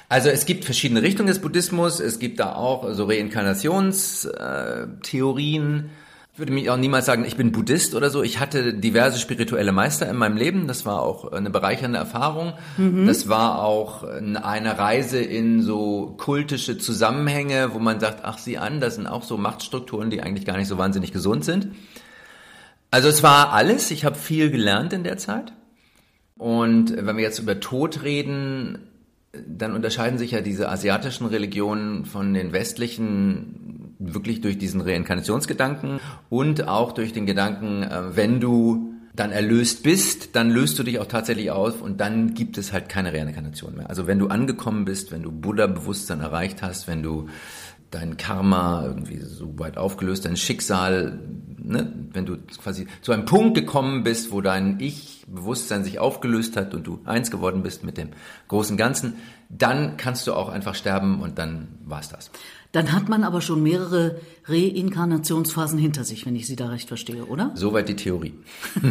Also 0.10 0.28
es 0.30 0.46
gibt 0.46 0.66
verschiedene 0.66 1.02
Richtungen 1.02 1.28
des 1.28 1.40
Buddhismus. 1.40 2.02
Es 2.02 2.20
gibt 2.20 2.42
da 2.42 2.56
auch 2.56 2.94
so 2.94 3.06
Reinkarnationstheorien. 3.06 5.90
Ich 6.36 6.40
würde 6.40 6.52
mich 6.52 6.70
auch 6.70 6.76
niemals 6.76 7.06
sagen, 7.06 7.24
ich 7.24 7.38
bin 7.38 7.54
Buddhist 7.54 7.96
oder 7.96 8.10
so. 8.10 8.22
Ich 8.22 8.42
hatte 8.42 8.74
diverse 8.74 9.20
spirituelle 9.20 9.72
Meister 9.72 10.10
in 10.10 10.18
meinem 10.18 10.36
Leben. 10.36 10.68
Das 10.68 10.86
war 10.86 11.02
auch 11.02 11.32
eine 11.32 11.50
bereichernde 11.50 11.98
Erfahrung. 11.98 12.52
Das 13.06 13.30
war 13.30 13.64
auch 13.64 14.04
eine 14.04 14.78
Reise 14.78 15.20
in 15.20 15.62
so 15.62 16.14
kultische 16.18 16.78
Zusammenhänge, 16.78 17.74
wo 17.74 17.80
man 17.80 18.02
sagt, 18.02 18.26
ach 18.26 18.38
sieh 18.38 18.58
an, 18.58 18.82
das 18.82 18.96
sind 18.96 19.08
auch 19.08 19.24
so 19.24 19.38
Machtstrukturen, 19.38 20.10
die 20.10 20.22
eigentlich 20.22 20.46
gar 20.46 20.58
nicht 20.58 20.68
so 20.68 20.78
wahnsinnig 20.78 21.14
gesund 21.14 21.46
sind. 21.46 21.70
Also 22.92 23.08
es 23.08 23.24
war 23.24 23.54
alles. 23.54 23.90
Ich 23.90 24.04
habe 24.04 24.18
viel 24.18 24.52
gelernt 24.52 24.92
in 24.92 25.06
der 25.06 25.18
Zeit. 25.18 25.54
Und 26.38 26.98
wenn 26.98 27.16
wir 27.16 27.24
jetzt 27.24 27.40
über 27.40 27.62
Tod 27.62 28.04
reden, 28.04 28.80
dann 29.48 29.74
unterscheiden 29.74 30.20
sich 30.20 30.32
ja 30.32 30.42
diese 30.42 30.68
asiatischen 30.68 31.28
Religionen 31.28 32.04
von 32.04 32.34
den 32.34 32.52
westlichen 32.52 33.85
wirklich 34.00 34.42
durch 34.42 34.58
diesen 34.58 34.82
Reinkarnationsgedanken 34.82 36.00
und 36.30 36.68
auch 36.68 36.92
durch 36.92 37.14
den 37.14 37.26
Gedanken, 37.26 37.84
äh, 37.84 38.16
wenn 38.16 38.40
du 38.40 38.94
dann 39.16 39.32
erlöst 39.32 39.84
bist, 39.84 40.36
dann 40.36 40.50
löst 40.50 40.78
du 40.78 40.84
dich 40.84 41.00
auch 41.00 41.06
tatsächlich 41.06 41.52
auf 41.52 41.82
und 41.82 42.02
dann 42.02 42.34
gibt 42.34 42.58
es 42.58 42.74
halt 42.74 42.90
keine 42.90 43.14
Reinkarnation 43.14 43.76
mehr. 43.76 43.90
Also 43.90 44.08
wenn 44.08 44.20
du 44.20 44.28
angekommen 44.28 44.86
bist, 44.86 45.12
wenn 45.12 45.24
du 45.24 45.32
Buddha-Bewusstsein 45.32 46.20
erreicht 46.20 46.62
hast, 46.62 46.88
wenn 46.88 47.02
du 47.02 47.30
dein 47.92 48.18
Karma 48.18 48.84
irgendwie 48.86 49.20
so 49.22 49.58
weit 49.58 49.78
aufgelöst, 49.78 50.26
dein 50.26 50.36
Schicksal, 50.36 51.20
ne, 51.58 51.94
wenn 52.12 52.26
du 52.26 52.38
quasi 52.62 52.88
zu 53.02 53.14
einem 53.14 53.26
Punkt 53.26 53.56
gekommen 53.56 54.04
bist, 54.04 54.32
wo 54.32 54.42
dein 54.42 54.80
Ich-Bewusstsein 54.80 55.86
sich 55.86 56.00
aufgelöst 56.00 56.58
hat 56.58 56.74
und 56.74 56.86
du 56.86 57.00
eins 57.06 57.32
geworden 57.32 57.64
bist 57.64 57.86
mit 57.86 57.98
dem 57.98 58.10
großen 58.50 58.76
Ganzen, 58.76 59.14
dann 59.50 59.96
kannst 59.96 60.28
du 60.28 60.34
auch 60.34 60.50
einfach 60.50 60.76
sterben 60.76 61.22
und 61.22 61.38
dann 61.38 61.68
war's 61.86 62.10
das. 62.10 62.32
Dann 62.76 62.92
hat 62.92 63.08
man 63.08 63.24
aber 63.24 63.40
schon 63.40 63.64
mehrere 63.64 64.20
Reinkarnationsphasen 64.48 65.80
hinter 65.80 66.04
sich, 66.04 66.26
wenn 66.26 66.36
ich 66.36 66.46
Sie 66.46 66.58
da 66.58 66.68
recht 66.68 66.90
verstehe, 66.90 67.24
oder? 67.26 67.52
Soweit 67.56 67.88
die 67.88 67.96
Theorie. 67.96 68.34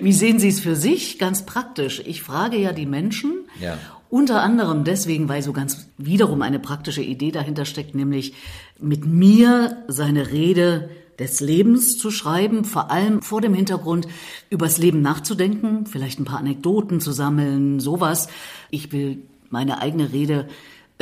Wie 0.00 0.12
sehen 0.12 0.38
Sie 0.38 0.48
es 0.48 0.60
für 0.60 0.76
sich? 0.76 1.18
Ganz 1.18 1.44
praktisch. 1.44 2.00
Ich 2.06 2.22
frage 2.22 2.58
ja 2.58 2.72
die 2.72 2.86
Menschen, 2.86 3.32
Ja. 3.60 3.76
unter 4.08 4.40
anderem 4.42 4.84
deswegen, 4.84 5.28
weil 5.28 5.42
so 5.42 5.52
ganz 5.52 5.88
wiederum 5.98 6.42
eine 6.42 6.60
praktische 6.60 7.02
Idee 7.02 7.32
dahinter 7.32 7.64
steckt, 7.64 7.94
nämlich 7.96 8.34
mit 8.80 9.04
mir 9.04 9.78
seine 9.88 10.30
Rede 10.30 10.90
des 11.18 11.40
Lebens 11.40 11.98
zu 11.98 12.10
schreiben, 12.12 12.64
vor 12.64 12.90
allem 12.92 13.20
vor 13.20 13.40
dem 13.40 13.54
Hintergrund, 13.54 14.06
übers 14.48 14.78
Leben 14.78 15.02
nachzudenken, 15.02 15.86
vielleicht 15.86 16.20
ein 16.20 16.24
paar 16.24 16.38
Anekdoten 16.38 17.00
zu 17.00 17.10
sammeln, 17.12 17.80
sowas. 17.80 18.28
Ich 18.70 18.92
will 18.92 19.18
meine 19.50 19.80
eigene 19.82 20.12
Rede 20.12 20.48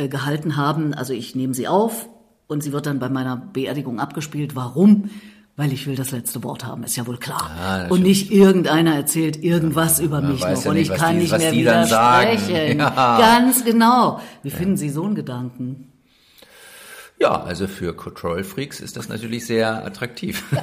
äh, 0.01 0.07
gehalten 0.07 0.57
haben, 0.57 0.93
also 0.93 1.13
ich 1.13 1.35
nehme 1.35 1.53
sie 1.53 1.67
auf 1.67 2.07
und 2.47 2.61
sie 2.63 2.73
wird 2.73 2.85
dann 2.85 2.99
bei 2.99 3.09
meiner 3.09 3.35
Beerdigung 3.37 3.99
abgespielt. 3.99 4.55
Warum? 4.55 5.09
Weil 5.57 5.73
ich 5.73 5.85
will 5.85 5.95
das 5.95 6.11
letzte 6.11 6.43
Wort 6.43 6.65
haben, 6.65 6.83
ist 6.83 6.95
ja 6.95 7.05
wohl 7.05 7.17
klar. 7.17 7.51
Das 7.83 7.91
und 7.91 8.03
nicht 8.03 8.31
irgendeiner 8.31 8.95
erzählt 8.95 9.43
irgendwas 9.43 9.99
über 9.99 10.21
mich 10.21 10.39
noch 10.39 10.63
ja 10.63 10.69
und 10.71 10.77
ich 10.77 10.91
kann 10.93 11.15
die- 11.15 11.21
nicht 11.23 11.37
mehr 11.37 11.51
widersprechen. 11.51 12.79
Ja. 12.79 13.17
Ganz 13.19 13.63
genau. 13.65 14.21
Wie 14.43 14.49
finden 14.49 14.77
Sie 14.77 14.89
so 14.89 15.03
einen 15.03 15.15
Gedanken? 15.15 15.87
Ja, 17.19 17.43
also 17.43 17.67
für 17.67 17.93
Control 17.95 18.43
Freaks 18.43 18.79
ist 18.79 18.97
das 18.97 19.07
natürlich 19.09 19.45
sehr 19.45 19.85
attraktiv. 19.85 20.43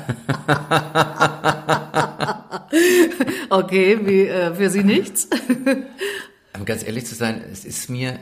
Okay, 3.50 3.98
wie, 4.04 4.26
äh, 4.26 4.54
für 4.54 4.68
Sie 4.70 4.84
nichts? 4.84 5.28
Um 6.58 6.64
ganz 6.64 6.84
ehrlich 6.86 7.06
zu 7.06 7.14
sein, 7.14 7.42
es 7.50 7.64
ist 7.64 7.88
mir 7.88 8.18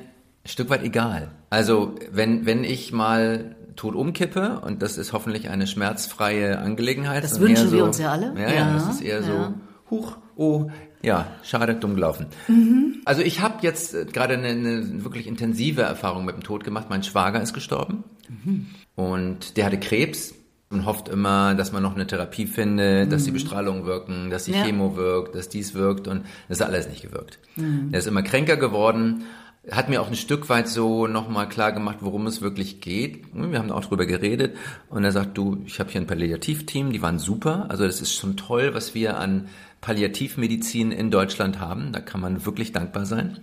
ein 0.47 0.49
Stück 0.49 0.71
weit 0.71 0.85
egal. 0.85 1.31
Also, 1.51 1.97
wenn, 2.13 2.47
wenn 2.47 2.63
ich 2.65 2.93
mal 2.93 3.57
tot 3.75 3.95
umkippe, 3.95 4.61
und 4.61 4.81
das 4.81 4.97
ist 4.97 5.13
hoffentlich 5.13 5.51
eine 5.51 5.67
schmerzfreie 5.67 6.59
Angelegenheit. 6.59 7.25
Das 7.25 7.41
wünschen 7.41 7.65
eher 7.65 7.71
so, 7.71 7.77
wir 7.77 7.85
uns 7.85 7.99
ja 7.99 8.13
alle. 8.13 8.33
Ja, 8.37 8.49
ja, 8.49 8.55
Ja, 8.55 8.73
das 8.75 8.89
ist 8.89 9.01
eher 9.03 9.23
so, 9.23 9.33
ja. 9.33 9.55
huch, 9.91 10.17
oh, 10.37 10.71
ja, 11.03 11.27
schade, 11.43 11.75
dumm 11.75 11.95
gelaufen. 11.95 12.27
Mhm. 12.49 13.03
Also 13.05 13.23
ich 13.23 13.41
habe 13.41 13.57
jetzt 13.63 13.95
äh, 13.95 14.07
gerade 14.07 14.35
eine, 14.35 14.49
eine 14.49 15.05
wirklich 15.05 15.27
intensive 15.27 15.83
Erfahrung 15.83 16.25
mit 16.25 16.37
dem 16.37 16.43
Tod 16.43 16.65
gemacht. 16.65 16.87
Mein 16.91 17.03
Schwager 17.03 17.41
ist 17.43 17.53
gestorben 17.53 18.05
Mhm. 18.29 18.67
und 18.97 19.57
der 19.57 19.67
hatte 19.67 19.79
Krebs 19.79 20.35
und 20.71 20.85
hofft 20.87 21.09
immer, 21.09 21.55
dass 21.55 21.71
man 21.73 21.83
noch 21.83 21.95
eine 21.95 22.07
Therapie 22.09 22.47
findet, 22.47 23.13
dass 23.13 23.23
die 23.25 23.31
Bestrahlungen 23.31 23.85
wirken, 23.85 24.31
dass 24.31 24.45
die 24.45 24.53
Mhm. 24.53 24.57
Ja. 24.57 24.65
Chemo 24.65 24.97
wirkt, 24.97 25.35
dass 25.37 25.49
dies 25.49 25.75
wirkt 25.75 26.09
und 26.09 26.25
das 26.49 26.61
hat 26.61 26.69
alles 26.69 26.89
nicht 26.89 27.03
gewirkt. 27.03 27.39
Mhm. 27.57 27.91
Er 27.93 27.99
ist 28.01 28.07
immer 28.09 28.23
kränker 28.23 28.57
geworden, 28.57 29.25
hat 29.71 29.89
mir 29.89 30.01
auch 30.01 30.09
ein 30.09 30.17
Stück 30.17 30.49
weit 30.49 30.69
so 30.69 31.07
nochmal 31.07 31.49
klar 31.49 31.73
gemacht, 31.73 31.99
worum 32.01 32.27
es 32.27 32.41
wirklich 32.41 32.81
geht. 32.81 33.25
Wir 33.35 33.59
haben 33.59 33.71
auch 33.73 33.85
drüber 33.85 34.07
geredet 34.07 34.57
und 34.91 35.05
er 35.05 35.13
sagt, 35.13 35.37
du, 35.37 35.63
ich 35.67 35.81
habe 35.81 35.91
hier 35.91 36.01
ein 36.01 36.07
Palliativteam, 36.07 36.93
die 36.93 37.03
waren 37.03 37.19
super. 37.19 37.67
Also 37.69 37.85
das 37.85 38.01
ist 38.01 38.15
schon 38.15 38.37
toll, 38.37 38.75
was 38.75 38.95
wir 38.95 39.19
an 39.19 39.49
Palliativmedizin 39.81 40.93
in 40.93 41.11
Deutschland 41.11 41.59
haben. 41.59 41.93
Da 41.93 42.01
kann 42.01 42.21
man 42.21 42.47
wirklich 42.47 42.73
dankbar 42.73 43.07
sein. 43.07 43.41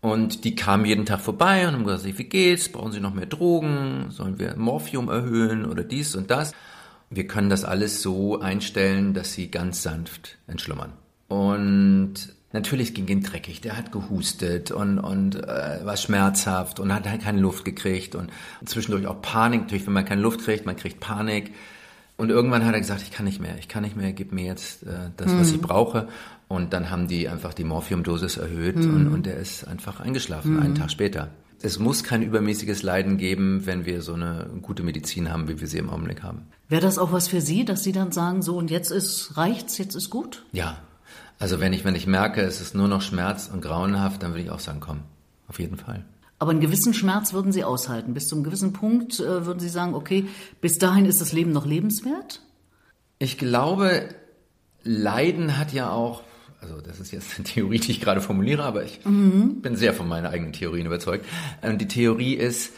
Und 0.00 0.44
die 0.44 0.54
kamen 0.54 0.84
jeden 0.84 1.06
Tag 1.06 1.20
vorbei 1.20 1.66
und 1.66 1.74
haben 1.74 1.84
gesagt, 1.84 2.18
wie 2.18 2.24
geht's? 2.24 2.68
Brauchen 2.68 2.92
Sie 2.92 3.00
noch 3.00 3.14
mehr 3.14 3.26
Drogen? 3.26 4.10
Sollen 4.10 4.38
wir 4.38 4.56
Morphium 4.56 5.08
erhöhen 5.08 5.64
oder 5.64 5.82
dies 5.82 6.14
und 6.14 6.30
das? 6.30 6.52
Wir 7.10 7.26
können 7.26 7.48
das 7.48 7.64
alles 7.64 8.02
so 8.02 8.40
einstellen, 8.40 9.14
dass 9.14 9.32
Sie 9.32 9.50
ganz 9.50 9.82
sanft 9.82 10.36
entschlummern. 10.46 10.92
Und 11.28 12.14
natürlich 12.52 12.94
ging 12.94 13.06
ihn 13.08 13.22
dreckig. 13.22 13.60
Der 13.60 13.76
hat 13.76 13.92
gehustet 13.92 14.70
und, 14.70 14.98
und 14.98 15.36
äh, 15.36 15.84
war 15.84 15.96
schmerzhaft 15.96 16.80
und 16.80 16.94
hat 16.94 17.08
halt 17.08 17.22
keine 17.22 17.40
Luft 17.40 17.64
gekriegt 17.64 18.14
und 18.14 18.30
zwischendurch 18.64 19.06
auch 19.06 19.20
Panik. 19.22 19.62
Natürlich, 19.62 19.86
wenn 19.86 19.94
man 19.94 20.04
keine 20.04 20.22
Luft 20.22 20.40
kriegt, 20.40 20.66
man 20.66 20.76
kriegt 20.76 21.00
Panik. 21.00 21.52
Und 22.16 22.30
irgendwann 22.30 22.64
hat 22.64 22.74
er 22.74 22.80
gesagt, 22.80 23.02
ich 23.02 23.12
kann 23.12 23.26
nicht 23.26 23.40
mehr, 23.40 23.56
ich 23.58 23.68
kann 23.68 23.84
nicht 23.84 23.96
mehr, 23.96 24.12
gib 24.12 24.32
mir 24.32 24.44
jetzt 24.44 24.82
äh, 24.82 25.10
das, 25.16 25.32
was 25.32 25.52
ich 25.52 25.60
brauche. 25.60 26.08
Und 26.48 26.72
dann 26.72 26.90
haben 26.90 27.06
die 27.06 27.28
einfach 27.28 27.54
die 27.54 27.62
Morphiumdosis 27.62 28.38
erhöht 28.38 28.76
und, 28.76 29.08
und 29.08 29.26
er 29.26 29.36
ist 29.36 29.68
einfach 29.68 30.00
eingeschlafen, 30.00 30.58
einen 30.58 30.74
Tag 30.74 30.90
später. 30.90 31.28
Es 31.60 31.78
muss 31.78 32.04
kein 32.04 32.22
übermäßiges 32.22 32.82
Leiden 32.82 33.18
geben, 33.18 33.66
wenn 33.66 33.84
wir 33.84 34.00
so 34.00 34.14
eine 34.14 34.48
gute 34.62 34.82
Medizin 34.82 35.30
haben, 35.30 35.48
wie 35.48 35.60
wir 35.60 35.66
sie 35.66 35.78
im 35.78 35.90
Augenblick 35.90 36.22
haben. 36.22 36.46
Wäre 36.68 36.80
das 36.82 36.98
auch 36.98 37.12
was 37.12 37.28
für 37.28 37.40
Sie, 37.40 37.64
dass 37.64 37.82
Sie 37.82 37.92
dann 37.92 38.12
sagen, 38.12 38.42
so 38.42 38.56
und 38.56 38.70
jetzt 38.70 38.90
ist 38.90 39.36
reicht's, 39.36 39.76
jetzt 39.78 39.94
ist 39.94 40.08
gut? 40.08 40.44
Ja. 40.52 40.78
Also 41.38 41.60
wenn 41.60 41.72
ich, 41.72 41.84
wenn 41.84 41.94
ich 41.94 42.06
merke, 42.06 42.42
es 42.42 42.60
ist 42.60 42.74
nur 42.74 42.88
noch 42.88 43.02
Schmerz 43.02 43.48
und 43.52 43.60
grauenhaft, 43.60 44.22
dann 44.22 44.32
würde 44.32 44.42
ich 44.42 44.50
auch 44.50 44.58
sagen, 44.58 44.80
komm, 44.80 45.02
auf 45.46 45.58
jeden 45.58 45.76
Fall. 45.76 46.04
Aber 46.38 46.50
einen 46.52 46.60
gewissen 46.60 46.94
Schmerz 46.94 47.32
würden 47.32 47.52
Sie 47.52 47.64
aushalten. 47.64 48.14
Bis 48.14 48.28
zu 48.28 48.36
einem 48.36 48.44
gewissen 48.44 48.72
Punkt 48.72 49.18
äh, 49.18 49.46
würden 49.46 49.58
Sie 49.60 49.68
sagen, 49.68 49.94
okay, 49.94 50.26
bis 50.60 50.78
dahin 50.78 51.04
ist 51.04 51.20
das 51.20 51.32
Leben 51.32 51.52
noch 51.52 51.66
lebenswert? 51.66 52.42
Ich 53.18 53.38
glaube, 53.38 54.08
Leiden 54.84 55.58
hat 55.58 55.72
ja 55.72 55.90
auch, 55.90 56.22
also 56.60 56.80
das 56.80 57.00
ist 57.00 57.10
jetzt 57.10 57.36
eine 57.36 57.44
Theorie, 57.44 57.78
die 57.78 57.90
ich 57.90 58.00
gerade 58.00 58.20
formuliere, 58.20 58.62
aber 58.62 58.84
ich 58.84 59.00
bin 59.00 59.74
sehr 59.74 59.92
von 59.92 60.06
meinen 60.08 60.26
eigenen 60.26 60.52
Theorien 60.52 60.86
überzeugt. 60.86 61.24
Und 61.62 61.80
die 61.80 61.88
Theorie 61.88 62.34
ist, 62.34 62.72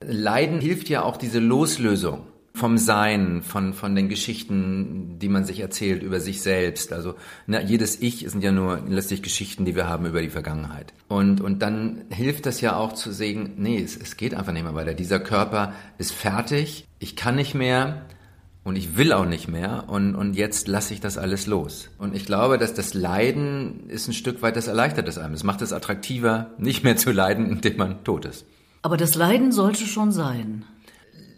Leiden 0.00 0.60
hilft 0.60 0.88
ja 0.88 1.02
auch 1.02 1.16
diese 1.16 1.38
Loslösung 1.38 2.26
vom 2.56 2.78
Sein, 2.78 3.42
von, 3.42 3.74
von 3.74 3.94
den 3.94 4.08
Geschichten, 4.08 5.18
die 5.18 5.28
man 5.28 5.44
sich 5.44 5.60
erzählt 5.60 6.02
über 6.02 6.20
sich 6.20 6.40
selbst. 6.40 6.90
Also 6.90 7.14
na, 7.46 7.60
jedes 7.60 8.00
Ich 8.00 8.20
sind 8.30 8.42
ja 8.42 8.50
nur 8.50 8.80
letztlich 8.88 9.22
Geschichten, 9.22 9.66
die 9.66 9.76
wir 9.76 9.86
haben 9.86 10.06
über 10.06 10.22
die 10.22 10.30
Vergangenheit. 10.30 10.94
Und, 11.08 11.42
und 11.42 11.60
dann 11.60 12.06
hilft 12.08 12.46
das 12.46 12.62
ja 12.62 12.74
auch 12.76 12.94
zu 12.94 13.12
sehen, 13.12 13.52
nee, 13.58 13.82
es, 13.82 13.96
es 13.96 14.16
geht 14.16 14.34
einfach 14.34 14.52
nicht 14.52 14.62
mehr 14.62 14.74
weiter. 14.74 14.94
Dieser 14.94 15.20
Körper 15.20 15.74
ist 15.98 16.12
fertig, 16.12 16.86
ich 16.98 17.14
kann 17.14 17.36
nicht 17.36 17.54
mehr 17.54 18.06
und 18.64 18.76
ich 18.76 18.96
will 18.96 19.12
auch 19.12 19.26
nicht 19.26 19.48
mehr 19.48 19.84
und, 19.88 20.14
und 20.14 20.34
jetzt 20.34 20.66
lasse 20.66 20.94
ich 20.94 21.00
das 21.00 21.18
alles 21.18 21.46
los. 21.46 21.90
Und 21.98 22.16
ich 22.16 22.24
glaube, 22.24 22.56
dass 22.56 22.72
das 22.72 22.94
Leiden 22.94 23.90
ist 23.90 24.08
ein 24.08 24.14
Stück 24.14 24.40
weit, 24.40 24.56
das 24.56 24.66
erleichtert 24.66 25.06
es 25.08 25.18
einem. 25.18 25.34
Es 25.34 25.44
macht 25.44 25.60
es 25.60 25.74
attraktiver, 25.74 26.52
nicht 26.56 26.84
mehr 26.84 26.96
zu 26.96 27.12
leiden, 27.12 27.50
indem 27.50 27.76
man 27.76 28.02
tot 28.02 28.24
ist. 28.24 28.46
Aber 28.80 28.96
das 28.96 29.14
Leiden 29.14 29.52
sollte 29.52 29.84
schon 29.84 30.10
sein. 30.10 30.64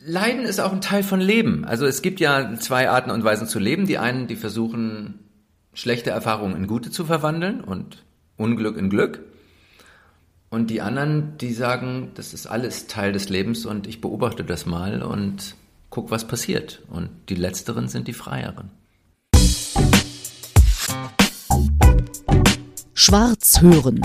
Leiden 0.09 0.47
ist 0.47 0.59
auch 0.59 0.73
ein 0.73 0.81
Teil 0.81 1.03
von 1.03 1.21
Leben. 1.21 1.67
Also 1.67 1.85
es 1.85 2.01
gibt 2.01 2.19
ja 2.19 2.55
zwei 2.57 2.89
Arten 2.89 3.11
und 3.11 3.25
Weisen 3.25 3.47
zu 3.47 3.59
leben. 3.59 3.87
Die 3.87 3.99
einen, 3.99 4.27
die 4.27 4.37
versuchen, 4.37 5.19
schlechte 5.75 6.09
Erfahrungen 6.09 6.57
in 6.57 6.67
gute 6.67 6.91
zu 6.91 7.05
verwandeln 7.05 7.61
und 7.61 8.05
Unglück 8.39 8.79
in 8.79 8.89
Glück. 8.89 9.21
Und 10.49 10.71
die 10.71 10.81
anderen, 10.81 11.37
die 11.37 11.53
sagen, 11.53 12.13
das 12.15 12.33
ist 12.33 12.47
alles 12.47 12.87
Teil 12.87 13.13
des 13.13 13.29
Lebens 13.29 13.67
und 13.67 13.87
ich 13.87 14.01
beobachte 14.01 14.45
das 14.45 14.65
mal 14.65 15.03
und 15.03 15.57
guck, 15.91 16.11
was 16.11 16.27
passiert. 16.27 16.81
Und 16.89 17.11
die 17.29 17.35
letzteren 17.35 17.89
sind 17.89 18.09
die 18.09 18.15
freieren. 18.15 18.71
Schwarz 22.95 23.61
hören. 23.61 24.01